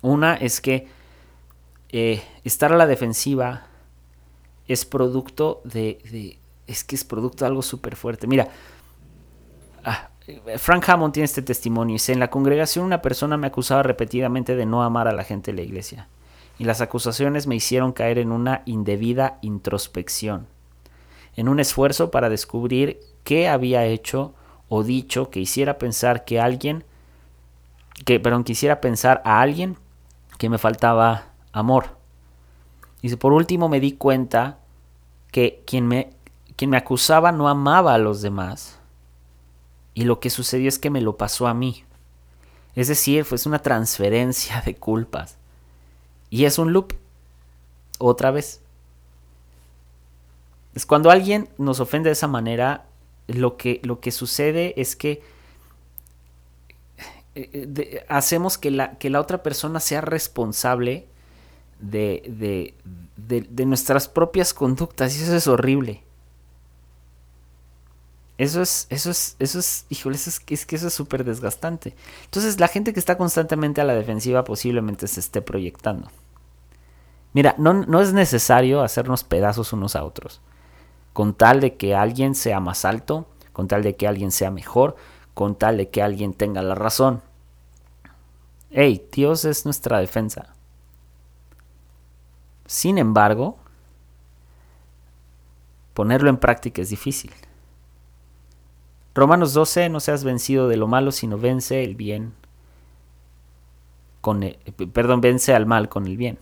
Una 0.01 0.35
es 0.35 0.61
que 0.61 0.87
eh, 1.89 2.23
estar 2.43 2.71
a 2.71 2.77
la 2.77 2.87
defensiva 2.87 3.67
es 4.67 4.85
producto 4.85 5.61
de, 5.65 6.37
es 6.67 6.83
que 6.83 6.95
es 6.95 7.03
producto 7.03 7.43
de 7.43 7.49
algo 7.49 7.61
súper 7.61 7.95
fuerte. 7.97 8.27
Mira, 8.27 8.47
ah, 9.83 10.09
Frank 10.57 10.87
Hammond 10.87 11.13
tiene 11.13 11.25
este 11.25 11.41
testimonio. 11.41 11.95
Dice, 11.95 12.13
en 12.13 12.19
la 12.19 12.29
congregación 12.29 12.85
una 12.85 13.01
persona 13.01 13.35
me 13.35 13.47
acusaba 13.47 13.83
repetidamente 13.83 14.55
de 14.55 14.65
no 14.65 14.83
amar 14.83 15.09
a 15.09 15.13
la 15.13 15.25
gente 15.25 15.51
de 15.51 15.57
la 15.57 15.63
iglesia 15.63 16.07
y 16.57 16.65
las 16.65 16.81
acusaciones 16.81 17.47
me 17.47 17.55
hicieron 17.55 17.93
caer 17.93 18.17
en 18.17 18.31
una 18.31 18.61
indebida 18.65 19.39
introspección, 19.41 20.47
en 21.35 21.49
un 21.49 21.59
esfuerzo 21.59 22.11
para 22.11 22.29
descubrir 22.29 22.99
qué 23.23 23.47
había 23.47 23.85
hecho 23.85 24.33
o 24.69 24.83
dicho 24.83 25.29
que 25.29 25.39
hiciera 25.39 25.77
pensar 25.77 26.25
que 26.25 26.39
alguien, 26.39 26.83
que, 28.05 28.19
perdón, 28.19 28.43
quisiera 28.43 28.81
pensar 28.81 29.21
a 29.25 29.41
alguien 29.41 29.77
que 30.37 30.49
me 30.49 30.57
faltaba 30.57 31.33
amor. 31.51 31.97
Y 33.01 33.15
por 33.15 33.33
último 33.33 33.69
me 33.69 33.79
di 33.79 33.93
cuenta 33.93 34.59
que 35.31 35.63
quien 35.65 35.87
me, 35.87 36.11
quien 36.55 36.69
me 36.69 36.77
acusaba 36.77 37.31
no 37.31 37.49
amaba 37.49 37.93
a 37.93 37.97
los 37.97 38.21
demás. 38.21 38.79
Y 39.93 40.05
lo 40.05 40.19
que 40.19 40.29
sucedió 40.29 40.69
es 40.69 40.79
que 40.79 40.89
me 40.89 41.01
lo 41.01 41.17
pasó 41.17 41.47
a 41.47 41.53
mí. 41.53 41.83
Es 42.75 42.87
decir, 42.87 43.25
fue 43.25 43.37
una 43.45 43.59
transferencia 43.59 44.61
de 44.65 44.75
culpas. 44.75 45.37
Y 46.33 46.45
es 46.45 46.57
un 46.57 46.73
loop. 46.73 46.93
Otra 47.99 48.31
vez. 48.31 48.59
Es 50.73 50.87
cuando 50.87 51.11
alguien 51.11 51.47
nos 51.59 51.79
ofende 51.79 52.09
de 52.09 52.13
esa 52.13 52.27
manera, 52.27 52.87
lo 53.27 53.55
que, 53.55 53.79
lo 53.83 53.99
que 53.99 54.09
sucede 54.09 54.73
es 54.81 54.95
que 54.95 55.21
eh, 57.35 58.03
hacemos 58.09 58.57
que 58.57 58.71
la, 58.71 58.97
que 58.97 59.11
la 59.11 59.21
otra 59.21 59.43
persona 59.43 59.79
sea 59.79 60.01
responsable 60.01 61.05
de, 61.79 62.73
de, 63.15 63.65
nuestras 63.67 64.07
propias 64.07 64.55
conductas 64.55 65.15
y 65.15 65.21
eso 65.21 65.35
es 65.35 65.47
horrible. 65.47 66.02
Eso 68.43 68.61
es, 68.61 68.87
eso 68.89 69.09
es, 69.09 69.37
eso 69.39 69.57
es, 69.57 69.85
híjole, 69.87 70.17
es, 70.17 70.41
es 70.45 70.65
que 70.65 70.75
eso 70.75 70.87
es 70.87 70.93
súper 70.93 71.23
desgastante. 71.23 71.95
Entonces 72.25 72.59
la 72.59 72.67
gente 72.67 72.91
que 72.91 72.99
está 72.99 73.17
constantemente 73.17 73.79
a 73.79 73.85
la 73.85 73.93
defensiva 73.93 74.43
posiblemente 74.43 75.07
se 75.07 75.21
esté 75.21 75.41
proyectando. 75.41 76.09
Mira, 77.31 77.55
no, 77.57 77.71
no 77.71 78.01
es 78.01 78.11
necesario 78.11 78.81
hacernos 78.81 79.23
pedazos 79.23 79.71
unos 79.71 79.95
a 79.95 80.03
otros. 80.03 80.41
Con 81.13 81.33
tal 81.33 81.61
de 81.61 81.77
que 81.77 81.95
alguien 81.95 82.35
sea 82.35 82.59
más 82.59 82.83
alto, 82.83 83.27
con 83.53 83.69
tal 83.69 83.81
de 83.81 83.95
que 83.95 84.09
alguien 84.09 84.29
sea 84.29 84.51
mejor, 84.51 84.97
con 85.33 85.55
tal 85.55 85.77
de 85.77 85.87
que 85.87 86.01
alguien 86.01 86.33
tenga 86.33 86.61
la 86.61 86.75
razón. 86.75 87.21
Hey, 88.71 89.07
Dios 89.09 89.45
es 89.45 89.63
nuestra 89.63 89.99
defensa. 89.99 90.53
Sin 92.65 92.97
embargo, 92.97 93.57
ponerlo 95.93 96.29
en 96.29 96.35
práctica 96.35 96.81
es 96.81 96.89
difícil. 96.89 97.31
Romanos 99.15 99.53
12, 99.53 99.89
no 99.89 99.99
seas 99.99 100.23
vencido 100.23 100.67
de 100.67 100.77
lo 100.77 100.87
malo, 100.87 101.11
sino 101.11 101.37
vence 101.37 101.83
el 101.83 101.95
bien 101.95 102.33
con 104.21 104.41
el, 104.41 104.57
perdón, 104.93 105.21
vence 105.21 105.53
al 105.53 105.65
mal 105.65 105.89
con 105.89 106.07
el 106.07 106.17
bien. 106.17 106.39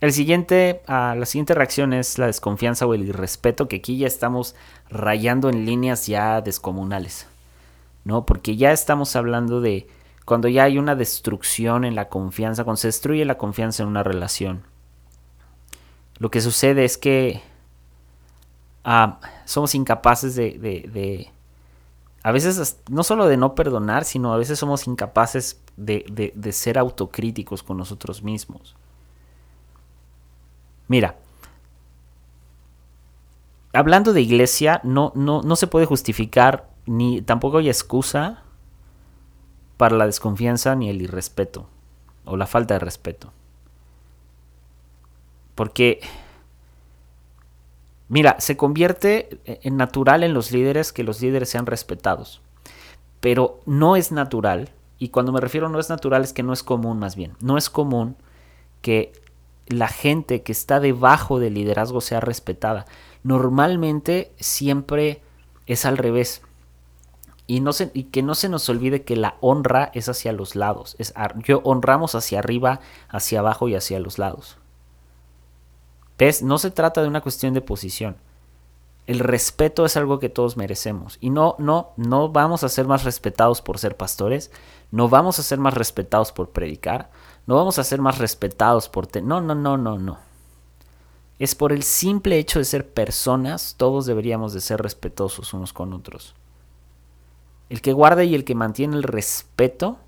El 0.00 0.12
siguiente, 0.12 0.82
ah, 0.86 1.16
la 1.18 1.26
siguiente 1.26 1.54
reacción 1.54 1.92
es 1.92 2.18
la 2.18 2.26
desconfianza 2.26 2.86
o 2.86 2.94
el 2.94 3.02
irrespeto, 3.02 3.66
que 3.66 3.76
aquí 3.76 3.98
ya 3.98 4.06
estamos 4.06 4.54
rayando 4.90 5.48
en 5.48 5.64
líneas 5.64 6.06
ya 6.06 6.40
descomunales, 6.40 7.26
¿no? 8.04 8.26
Porque 8.26 8.56
ya 8.56 8.70
estamos 8.70 9.16
hablando 9.16 9.60
de 9.60 9.88
cuando 10.24 10.46
ya 10.48 10.64
hay 10.64 10.78
una 10.78 10.94
destrucción 10.94 11.84
en 11.84 11.94
la 11.94 12.08
confianza, 12.08 12.64
cuando 12.64 12.76
se 12.76 12.88
destruye 12.88 13.24
la 13.24 13.38
confianza 13.38 13.82
en 13.82 13.88
una 13.88 14.02
relación. 14.02 14.62
Lo 16.18 16.30
que 16.30 16.40
sucede 16.40 16.84
es 16.84 16.96
que 16.96 17.42
somos 19.44 19.74
incapaces 19.74 20.34
de, 20.34 20.58
de, 20.58 21.30
a 22.22 22.32
veces 22.32 22.78
no 22.90 23.02
solo 23.02 23.26
de 23.26 23.36
no 23.36 23.54
perdonar, 23.54 24.04
sino 24.04 24.32
a 24.32 24.36
veces 24.36 24.58
somos 24.58 24.86
incapaces 24.86 25.60
de, 25.76 26.32
de 26.34 26.52
ser 26.52 26.78
autocríticos 26.78 27.62
con 27.62 27.76
nosotros 27.78 28.22
mismos. 28.22 28.76
Mira, 30.86 31.16
hablando 33.72 34.12
de 34.12 34.20
iglesia, 34.20 34.80
no, 34.84 35.12
no, 35.14 35.42
no 35.42 35.56
se 35.56 35.66
puede 35.66 35.86
justificar 35.86 36.68
ni 36.86 37.22
tampoco 37.22 37.58
hay 37.58 37.68
excusa 37.68 38.42
para 39.76 39.96
la 39.96 40.06
desconfianza 40.06 40.74
ni 40.74 40.90
el 40.90 41.02
irrespeto 41.02 41.66
o 42.24 42.36
la 42.36 42.46
falta 42.46 42.74
de 42.74 42.80
respeto. 42.80 43.32
Porque, 45.54 46.00
mira, 48.14 48.36
se 48.38 48.56
convierte 48.56 49.40
en 49.44 49.76
natural 49.76 50.22
en 50.22 50.34
los 50.34 50.52
líderes 50.52 50.92
que 50.92 51.02
los 51.02 51.20
líderes 51.20 51.48
sean 51.48 51.66
respetados. 51.66 52.42
Pero 53.18 53.58
no 53.66 53.96
es 53.96 54.12
natural, 54.12 54.70
y 55.00 55.08
cuando 55.08 55.32
me 55.32 55.40
refiero 55.40 55.68
no 55.68 55.80
es 55.80 55.88
natural 55.88 56.22
es 56.22 56.32
que 56.32 56.44
no 56.44 56.52
es 56.52 56.62
común 56.62 57.00
más 57.00 57.16
bien, 57.16 57.32
no 57.40 57.58
es 57.58 57.68
común 57.68 58.14
que 58.82 59.12
la 59.66 59.88
gente 59.88 60.44
que 60.44 60.52
está 60.52 60.78
debajo 60.78 61.40
del 61.40 61.54
liderazgo 61.54 62.00
sea 62.00 62.20
respetada. 62.20 62.86
Normalmente 63.24 64.32
siempre 64.38 65.20
es 65.66 65.84
al 65.84 65.98
revés. 65.98 66.40
Y, 67.48 67.60
no 67.60 67.72
se, 67.72 67.90
y 67.94 68.04
que 68.04 68.22
no 68.22 68.36
se 68.36 68.48
nos 68.48 68.68
olvide 68.68 69.02
que 69.02 69.16
la 69.16 69.38
honra 69.40 69.90
es 69.92 70.08
hacia 70.08 70.32
los 70.32 70.54
lados. 70.54 70.96
Yo 71.42 71.62
honramos 71.64 72.14
hacia 72.14 72.38
arriba, 72.38 72.78
hacia 73.08 73.40
abajo 73.40 73.68
y 73.68 73.74
hacia 73.74 73.98
los 73.98 74.20
lados. 74.20 74.58
¿Ves? 76.18 76.42
No 76.42 76.58
se 76.58 76.70
trata 76.70 77.02
de 77.02 77.08
una 77.08 77.20
cuestión 77.20 77.54
de 77.54 77.60
posición. 77.60 78.16
El 79.06 79.18
respeto 79.18 79.84
es 79.84 79.96
algo 79.96 80.18
que 80.18 80.28
todos 80.28 80.56
merecemos. 80.56 81.18
Y 81.20 81.30
no, 81.30 81.56
no, 81.58 81.90
no 81.96 82.30
vamos 82.30 82.64
a 82.64 82.68
ser 82.68 82.86
más 82.86 83.04
respetados 83.04 83.60
por 83.60 83.78
ser 83.78 83.96
pastores. 83.96 84.50
No 84.90 85.08
vamos 85.08 85.38
a 85.38 85.42
ser 85.42 85.58
más 85.58 85.74
respetados 85.74 86.32
por 86.32 86.50
predicar. 86.50 87.10
No 87.46 87.56
vamos 87.56 87.78
a 87.78 87.84
ser 87.84 88.00
más 88.00 88.18
respetados 88.18 88.88
por... 88.88 89.08
no, 89.22 89.40
no, 89.40 89.54
no, 89.54 89.76
no, 89.76 89.98
no. 89.98 90.18
Es 91.38 91.54
por 91.54 91.72
el 91.72 91.82
simple 91.82 92.38
hecho 92.38 92.60
de 92.60 92.64
ser 92.64 92.88
personas, 92.88 93.74
todos 93.76 94.06
deberíamos 94.06 94.52
de 94.52 94.60
ser 94.60 94.80
respetuosos 94.80 95.52
unos 95.52 95.72
con 95.72 95.92
otros. 95.92 96.34
El 97.68 97.80
que 97.82 97.92
guarda 97.92 98.22
y 98.22 98.34
el 98.34 98.44
que 98.44 98.54
mantiene 98.54 98.96
el 98.96 99.02
respeto, 99.02 99.98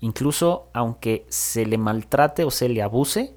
incluso 0.00 0.66
aunque 0.72 1.24
se 1.28 1.66
le 1.66 1.78
maltrate 1.78 2.44
o 2.44 2.50
se 2.50 2.68
le 2.68 2.82
abuse, 2.82 3.34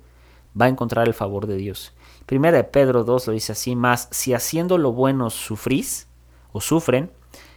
va 0.60 0.66
a 0.66 0.70
encontrar 0.70 1.08
el 1.08 1.14
favor 1.14 1.46
de 1.46 1.56
Dios. 1.56 1.94
Primera 2.26 2.58
de 2.58 2.64
Pedro 2.64 3.04
2 3.04 3.28
lo 3.28 3.34
dice 3.34 3.52
así, 3.52 3.76
más 3.76 4.08
si 4.12 4.34
haciendo 4.34 4.78
lo 4.78 4.92
bueno 4.92 5.30
sufrís 5.30 6.08
o 6.52 6.62
sufren 6.62 7.12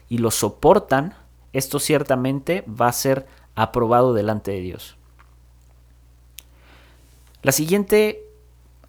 y 0.08 0.18
lo 0.18 0.30
soportan, 0.30 1.14
esto 1.52 1.78
ciertamente 1.78 2.64
va 2.68 2.88
a 2.88 2.92
ser 2.92 3.26
aprobado 3.54 4.12
delante 4.12 4.50
de 4.50 4.60
Dios. 4.60 4.96
La 7.42 7.52
siguiente 7.52 8.22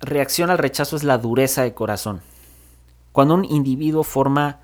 reacción 0.01 0.49
al 0.49 0.57
rechazo 0.57 0.95
es 0.95 1.03
la 1.03 1.17
dureza 1.17 1.63
de 1.63 1.73
corazón. 1.73 2.21
Cuando 3.11 3.36
un 3.36 3.45
individuo 3.45 4.03
forma, 4.03 4.59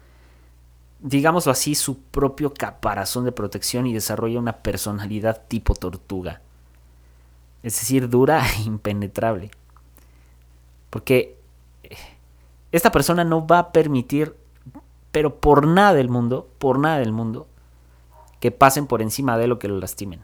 digámoslo 0.99 1.51
así, 1.51 1.76
su 1.76 1.99
propio 1.99 2.53
caparazón 2.53 3.26
de 3.26 3.32
protección 3.32 3.88
y 3.88 3.93
desarrolla 3.93 4.39
una 4.39 4.57
personalidad 4.57 5.43
tipo 5.47 5.76
tortuga. 5.76 6.41
Es 7.63 7.80
decir, 7.80 8.09
dura 8.09 8.45
e 8.57 8.63
impenetrable. 8.63 9.51
Porque 10.96 11.38
eh, 11.84 11.89
esta 12.72 12.89
persona 12.89 13.26
no 13.26 13.46
va 13.46 13.60
a 13.60 13.72
permitir, 13.74 14.34
pero 15.12 15.41
por 15.41 15.68
nada 15.68 15.93
del 15.93 16.08
mundo, 16.08 16.48
por 16.58 16.80
nada 16.80 17.00
del 17.00 17.12
mundo, 17.12 17.48
que 18.39 18.52
pasen 18.52 18.88
por 18.88 19.02
encima 19.02 19.38
de 19.38 19.48
lo 19.48 19.60
que 19.60 19.68
lo 19.68 19.78
lastimen 19.78 20.22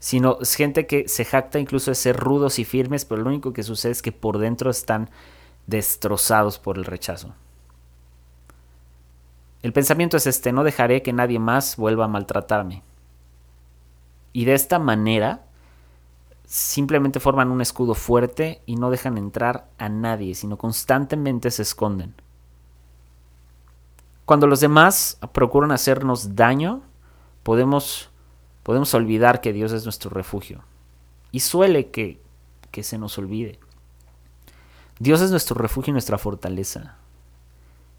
sino 0.00 0.38
es 0.40 0.54
gente 0.54 0.86
que 0.86 1.06
se 1.08 1.26
jacta 1.26 1.60
incluso 1.60 1.90
de 1.90 1.94
ser 1.94 2.16
rudos 2.16 2.58
y 2.58 2.64
firmes, 2.64 3.04
pero 3.04 3.22
lo 3.22 3.28
único 3.28 3.52
que 3.52 3.62
sucede 3.62 3.92
es 3.92 4.02
que 4.02 4.12
por 4.12 4.38
dentro 4.38 4.70
están 4.70 5.10
destrozados 5.66 6.58
por 6.58 6.78
el 6.78 6.86
rechazo. 6.86 7.34
El 9.62 9.74
pensamiento 9.74 10.16
es 10.16 10.26
este, 10.26 10.52
no 10.52 10.64
dejaré 10.64 11.02
que 11.02 11.12
nadie 11.12 11.38
más 11.38 11.76
vuelva 11.76 12.06
a 12.06 12.08
maltratarme. 12.08 12.82
Y 14.32 14.46
de 14.46 14.54
esta 14.54 14.78
manera 14.78 15.44
simplemente 16.52 17.20
forman 17.20 17.52
un 17.52 17.60
escudo 17.60 17.94
fuerte 17.94 18.60
y 18.66 18.74
no 18.74 18.90
dejan 18.90 19.16
entrar 19.18 19.68
a 19.78 19.88
nadie, 19.88 20.34
sino 20.34 20.58
constantemente 20.58 21.48
se 21.52 21.62
esconden. 21.62 22.12
Cuando 24.24 24.48
los 24.48 24.58
demás 24.58 25.16
procuran 25.32 25.70
hacernos 25.70 26.34
daño, 26.34 26.82
podemos 27.44 28.10
podemos 28.64 28.92
olvidar 28.94 29.40
que 29.40 29.52
Dios 29.52 29.70
es 29.70 29.84
nuestro 29.84 30.10
refugio. 30.10 30.64
Y 31.30 31.40
suele 31.40 31.90
que, 31.90 32.20
que 32.72 32.82
se 32.82 32.98
nos 32.98 33.16
olvide. 33.16 33.60
Dios 34.98 35.20
es 35.20 35.30
nuestro 35.30 35.54
refugio 35.54 35.92
y 35.92 35.94
nuestra 35.94 36.18
fortaleza, 36.18 36.96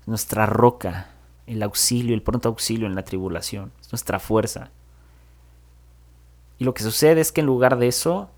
nuestra 0.06 0.46
roca, 0.46 1.12
el 1.48 1.64
auxilio, 1.64 2.14
el 2.14 2.22
pronto 2.22 2.50
auxilio 2.50 2.86
en 2.86 2.96
la 2.96 3.06
tribulación, 3.06 3.72
es 3.80 3.94
nuestra 3.94 4.20
fuerza. 4.20 4.72
Y 6.60 6.66
lo 6.66 6.74
que 6.74 6.84
sucede 6.84 7.22
es 7.22 7.32
que 7.32 7.40
en 7.40 7.48
lugar 7.48 7.80
de 7.80 7.88
eso, 7.88 8.30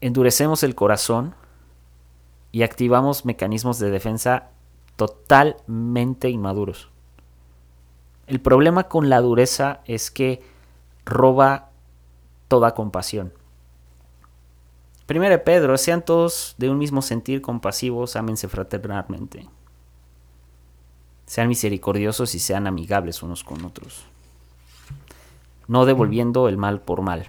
endurecemos 0.00 0.62
el 0.62 0.74
corazón 0.74 1.34
y 2.52 2.62
activamos 2.62 3.24
mecanismos 3.24 3.78
de 3.78 3.90
defensa 3.90 4.50
totalmente 4.96 6.28
inmaduros. 6.28 6.88
El 8.26 8.40
problema 8.40 8.84
con 8.84 9.08
la 9.08 9.20
dureza 9.20 9.80
es 9.86 10.10
que 10.10 10.42
roba 11.04 11.70
toda 12.48 12.74
compasión. 12.74 13.32
Primero 15.06 15.42
Pedro, 15.42 15.76
sean 15.76 16.04
todos 16.04 16.54
de 16.58 16.70
un 16.70 16.78
mismo 16.78 17.02
sentir 17.02 17.42
compasivos, 17.42 18.14
ámense 18.14 18.46
fraternalmente. 18.46 19.48
Sean 21.26 21.48
misericordiosos 21.48 22.34
y 22.34 22.38
sean 22.38 22.66
amigables 22.66 23.22
unos 23.22 23.42
con 23.42 23.64
otros. 23.64 24.04
No 25.66 25.84
devolviendo 25.84 26.48
el 26.48 26.56
mal 26.56 26.80
por 26.80 27.02
mal. 27.02 27.28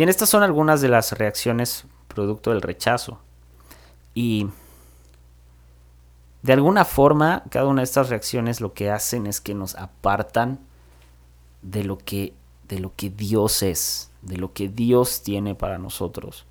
Bien, 0.00 0.08
estas 0.08 0.30
son 0.30 0.42
algunas 0.42 0.80
de 0.80 0.88
las 0.88 1.12
reacciones 1.12 1.84
producto 2.08 2.52
del 2.52 2.62
rechazo. 2.62 3.18
Y 4.14 4.48
de 6.40 6.54
alguna 6.54 6.86
forma, 6.86 7.44
cada 7.50 7.66
una 7.66 7.82
de 7.82 7.84
estas 7.84 8.08
reacciones 8.08 8.62
lo 8.62 8.72
que 8.72 8.90
hacen 8.90 9.26
es 9.26 9.42
que 9.42 9.52
nos 9.52 9.74
apartan 9.74 10.58
de 11.60 11.84
lo 11.84 11.98
que, 11.98 12.32
de 12.66 12.78
lo 12.78 12.94
que 12.96 13.10
Dios 13.10 13.62
es, 13.62 14.10
de 14.22 14.38
lo 14.38 14.54
que 14.54 14.70
Dios 14.70 15.22
tiene 15.22 15.54
para 15.54 15.76
nosotros. 15.76 16.46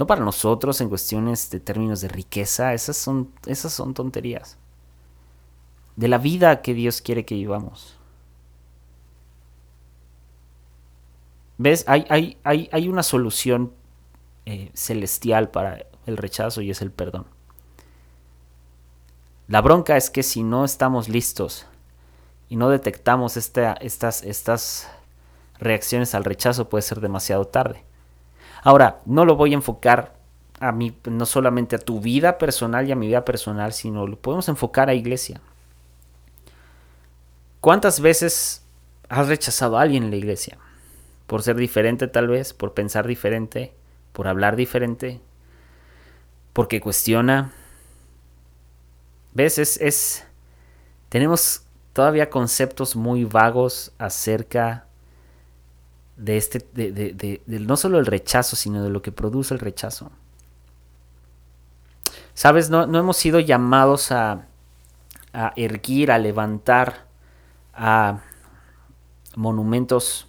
No 0.00 0.08
para 0.08 0.24
nosotros 0.24 0.80
en 0.80 0.88
cuestiones 0.88 1.50
de 1.50 1.60
términos 1.60 2.00
de 2.00 2.08
riqueza, 2.08 2.74
esas 2.74 2.96
son, 2.96 3.30
esas 3.46 3.72
son 3.72 3.94
tonterías. 3.94 4.58
De 5.94 6.08
la 6.08 6.18
vida 6.18 6.62
que 6.62 6.74
Dios 6.74 7.00
quiere 7.00 7.24
que 7.24 7.36
vivamos. 7.36 7.96
¿Ves? 11.58 11.84
Hay, 11.86 12.04
hay, 12.08 12.36
hay, 12.44 12.68
hay 12.72 12.88
una 12.88 13.02
solución 13.02 13.72
eh, 14.46 14.70
celestial 14.74 15.50
para 15.50 15.86
el 16.06 16.16
rechazo 16.16 16.60
y 16.60 16.70
es 16.70 16.82
el 16.82 16.90
perdón. 16.90 17.26
La 19.46 19.60
bronca 19.60 19.96
es 19.96 20.10
que 20.10 20.22
si 20.22 20.42
no 20.42 20.64
estamos 20.64 21.08
listos 21.08 21.66
y 22.48 22.56
no 22.56 22.70
detectamos 22.70 23.36
estas, 23.36 24.22
estas 24.22 24.88
reacciones 25.58 26.14
al 26.14 26.24
rechazo 26.24 26.68
puede 26.68 26.82
ser 26.82 27.00
demasiado 27.00 27.46
tarde. 27.46 27.84
Ahora, 28.62 29.00
no 29.04 29.24
lo 29.24 29.36
voy 29.36 29.52
a 29.52 29.56
enfocar 29.56 30.14
a 30.60 30.72
mí, 30.72 30.96
no 31.04 31.26
solamente 31.26 31.76
a 31.76 31.78
tu 31.78 32.00
vida 32.00 32.38
personal 32.38 32.88
y 32.88 32.92
a 32.92 32.96
mi 32.96 33.08
vida 33.08 33.24
personal, 33.24 33.72
sino 33.72 34.06
lo 34.06 34.16
podemos 34.16 34.48
enfocar 34.48 34.88
a 34.88 34.94
iglesia. 34.94 35.40
¿Cuántas 37.60 38.00
veces 38.00 38.64
has 39.08 39.28
rechazado 39.28 39.78
a 39.78 39.82
alguien 39.82 40.04
en 40.04 40.10
la 40.10 40.16
iglesia? 40.16 40.58
Por 41.34 41.42
ser 41.42 41.56
diferente 41.56 42.06
tal 42.06 42.28
vez, 42.28 42.54
por 42.54 42.74
pensar 42.74 43.08
diferente, 43.08 43.74
por 44.12 44.28
hablar 44.28 44.54
diferente, 44.54 45.20
porque 46.52 46.80
cuestiona. 46.80 47.50
¿Ves? 49.32 49.58
Es, 49.58 50.24
tenemos 51.08 51.62
todavía 51.92 52.30
conceptos 52.30 52.94
muy 52.94 53.24
vagos 53.24 53.90
acerca 53.98 54.86
de 56.16 56.36
este, 56.36 56.64
de, 56.72 56.92
de, 56.92 57.40
no 57.58 57.76
solo 57.76 57.98
el 57.98 58.06
rechazo, 58.06 58.54
sino 58.54 58.84
de 58.84 58.90
lo 58.90 59.02
que 59.02 59.10
produce 59.10 59.54
el 59.54 59.58
rechazo. 59.58 60.12
Sabes, 62.34 62.70
no, 62.70 62.86
no 62.86 63.00
hemos 63.00 63.16
sido 63.16 63.40
llamados 63.40 64.12
a, 64.12 64.46
a 65.32 65.52
erguir, 65.56 66.12
a 66.12 66.18
levantar 66.20 67.08
a 67.72 68.20
monumentos 69.34 70.28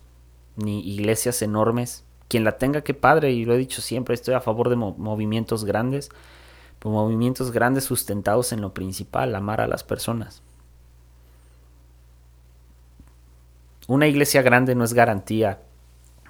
ni 0.55 0.79
iglesias 0.87 1.41
enormes. 1.41 2.03
Quien 2.27 2.43
la 2.43 2.57
tenga, 2.57 2.81
que 2.81 2.93
padre, 2.93 3.31
y 3.31 3.45
lo 3.45 3.53
he 3.53 3.57
dicho 3.57 3.81
siempre, 3.81 4.15
estoy 4.15 4.33
a 4.33 4.41
favor 4.41 4.69
de 4.69 4.75
movimientos 4.75 5.63
grandes, 5.63 6.09
movimientos 6.83 7.51
grandes 7.51 7.83
sustentados 7.83 8.51
en 8.51 8.61
lo 8.61 8.73
principal, 8.73 9.35
amar 9.35 9.61
a 9.61 9.67
las 9.67 9.83
personas. 9.83 10.41
Una 13.87 14.07
iglesia 14.07 14.41
grande 14.41 14.75
no 14.75 14.83
es 14.83 14.93
garantía 14.93 15.61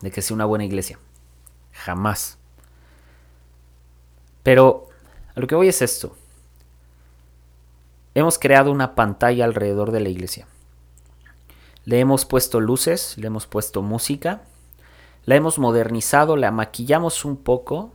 de 0.01 0.11
que 0.11 0.21
sea 0.21 0.36
una 0.36 0.45
buena 0.45 0.65
iglesia. 0.65 0.99
Jamás. 1.71 2.38
Pero 4.43 4.88
a 5.36 5.39
lo 5.39 5.47
que 5.47 5.55
voy 5.55 5.69
es 5.69 5.82
esto. 5.82 6.15
Hemos 8.13 8.39
creado 8.39 8.71
una 8.71 8.95
pantalla 8.95 9.45
alrededor 9.45 9.91
de 9.91 9.99
la 10.01 10.09
iglesia. 10.09 10.47
Le 11.86 12.00
hemos 12.00 12.26
puesto 12.26 12.60
luces, 12.60 13.18
le 13.18 13.28
hemos 13.28 13.46
puesto 13.46 13.82
música, 13.82 14.42
la 15.26 15.36
hemos 15.36 15.60
modernizado, 15.60 16.36
la 16.36 16.52
maquillamos 16.52 17.26
un 17.26 17.38
poco, 17.38 17.92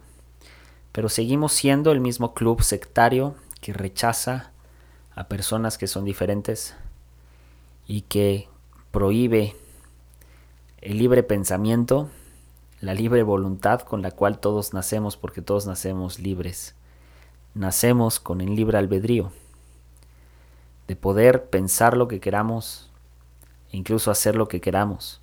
pero 0.92 1.08
seguimos 1.08 1.52
siendo 1.52 1.92
el 1.92 2.00
mismo 2.00 2.34
club 2.34 2.62
sectario 2.62 3.34
que 3.60 3.72
rechaza 3.72 4.52
a 5.14 5.28
personas 5.28 5.76
que 5.76 5.86
son 5.86 6.04
diferentes 6.04 6.74
y 7.86 8.02
que 8.02 8.48
prohíbe 8.90 9.54
el 10.80 10.98
libre 10.98 11.22
pensamiento, 11.22 12.08
la 12.80 12.94
libre 12.94 13.22
voluntad 13.22 13.82
con 13.82 14.02
la 14.02 14.10
cual 14.10 14.38
todos 14.38 14.72
nacemos 14.72 15.16
porque 15.16 15.42
todos 15.42 15.66
nacemos 15.66 16.18
libres. 16.18 16.74
Nacemos 17.54 18.20
con 18.20 18.40
el 18.40 18.54
libre 18.54 18.78
albedrío 18.78 19.32
de 20.86 20.96
poder 20.96 21.50
pensar 21.50 21.96
lo 21.96 22.08
que 22.08 22.20
queramos 22.20 22.89
incluso 23.72 24.10
hacer 24.10 24.36
lo 24.36 24.48
que 24.48 24.60
queramos. 24.60 25.20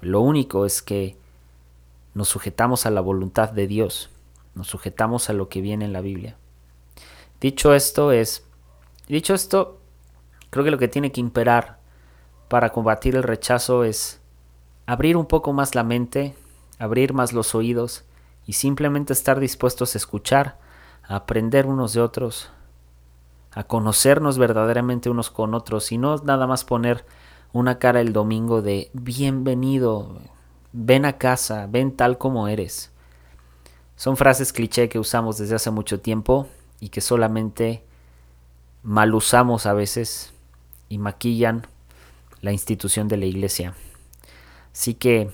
lo 0.00 0.20
único 0.20 0.66
es 0.66 0.82
que 0.82 1.16
nos 2.14 2.28
sujetamos 2.28 2.86
a 2.86 2.90
la 2.90 3.00
voluntad 3.00 3.50
de 3.50 3.66
Dios, 3.66 4.10
nos 4.54 4.66
sujetamos 4.66 5.30
a 5.30 5.32
lo 5.32 5.48
que 5.48 5.60
viene 5.60 5.84
en 5.84 5.92
la 5.92 6.00
Biblia. 6.00 6.36
Dicho 7.40 7.74
esto 7.74 8.12
es, 8.12 8.44
dicho 9.08 9.34
esto, 9.34 9.80
creo 10.50 10.64
que 10.64 10.70
lo 10.70 10.78
que 10.78 10.88
tiene 10.88 11.12
que 11.12 11.20
imperar 11.20 11.78
para 12.48 12.70
combatir 12.70 13.16
el 13.16 13.22
rechazo 13.22 13.84
es 13.84 14.20
abrir 14.86 15.16
un 15.16 15.26
poco 15.26 15.52
más 15.52 15.74
la 15.74 15.84
mente, 15.84 16.34
abrir 16.78 17.14
más 17.14 17.32
los 17.32 17.54
oídos 17.54 18.04
y 18.46 18.54
simplemente 18.54 19.12
estar 19.12 19.40
dispuestos 19.40 19.94
a 19.94 19.98
escuchar, 19.98 20.58
a 21.04 21.16
aprender 21.16 21.66
unos 21.66 21.92
de 21.92 22.00
otros, 22.00 22.50
a 23.52 23.64
conocernos 23.64 24.38
verdaderamente 24.38 25.10
unos 25.10 25.30
con 25.30 25.54
otros 25.54 25.92
y 25.92 25.98
no 25.98 26.16
nada 26.18 26.46
más 26.46 26.64
poner 26.64 27.04
una 27.52 27.78
cara 27.78 28.00
el 28.00 28.12
domingo 28.12 28.62
de 28.62 28.90
bienvenido, 28.94 30.20
ven 30.72 31.04
a 31.04 31.18
casa, 31.18 31.66
ven 31.68 31.96
tal 31.96 32.18
como 32.18 32.48
eres. 32.48 32.90
Son 33.96 34.16
frases 34.16 34.52
cliché 34.52 34.88
que 34.88 34.98
usamos 34.98 35.38
desde 35.38 35.54
hace 35.54 35.70
mucho 35.70 36.00
tiempo 36.00 36.48
y 36.80 36.88
que 36.88 37.00
solamente 37.00 37.84
mal 38.82 39.14
usamos 39.14 39.66
a 39.66 39.74
veces 39.74 40.32
y 40.88 40.98
maquillan 40.98 41.66
la 42.40 42.52
institución 42.52 43.06
de 43.08 43.18
la 43.18 43.26
iglesia. 43.26 43.74
Así 44.72 44.94
que 44.94 45.30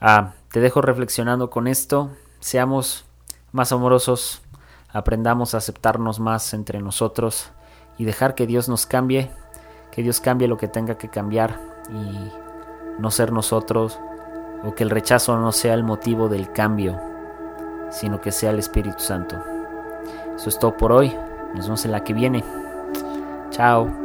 ah, 0.00 0.34
te 0.52 0.60
dejo 0.60 0.82
reflexionando 0.82 1.50
con 1.50 1.66
esto. 1.66 2.10
Seamos 2.38 3.06
más 3.50 3.72
amorosos, 3.72 4.42
aprendamos 4.92 5.54
a 5.54 5.58
aceptarnos 5.58 6.20
más 6.20 6.52
entre 6.54 6.80
nosotros 6.80 7.50
y 7.98 8.04
dejar 8.04 8.34
que 8.34 8.46
Dios 8.46 8.68
nos 8.68 8.86
cambie, 8.86 9.30
que 9.94 10.02
Dios 10.02 10.20
cambie 10.20 10.48
lo 10.48 10.56
que 10.56 10.66
tenga 10.66 10.96
que 10.96 11.08
cambiar 11.08 11.60
y 11.88 12.32
no 12.98 13.10
ser 13.12 13.30
nosotros 13.30 14.00
o 14.64 14.74
que 14.74 14.82
el 14.82 14.90
rechazo 14.90 15.38
no 15.38 15.52
sea 15.52 15.74
el 15.74 15.84
motivo 15.84 16.28
del 16.28 16.50
cambio, 16.50 17.00
sino 17.90 18.20
que 18.20 18.32
sea 18.32 18.50
el 18.50 18.58
Espíritu 18.58 18.98
Santo. 18.98 19.36
Eso 20.34 20.48
es 20.48 20.58
todo 20.58 20.76
por 20.76 20.90
hoy. 20.90 21.16
Nos 21.54 21.66
vemos 21.66 21.84
en 21.84 21.92
la 21.92 22.02
que 22.02 22.12
viene. 22.12 22.42
Chao. 23.50 24.03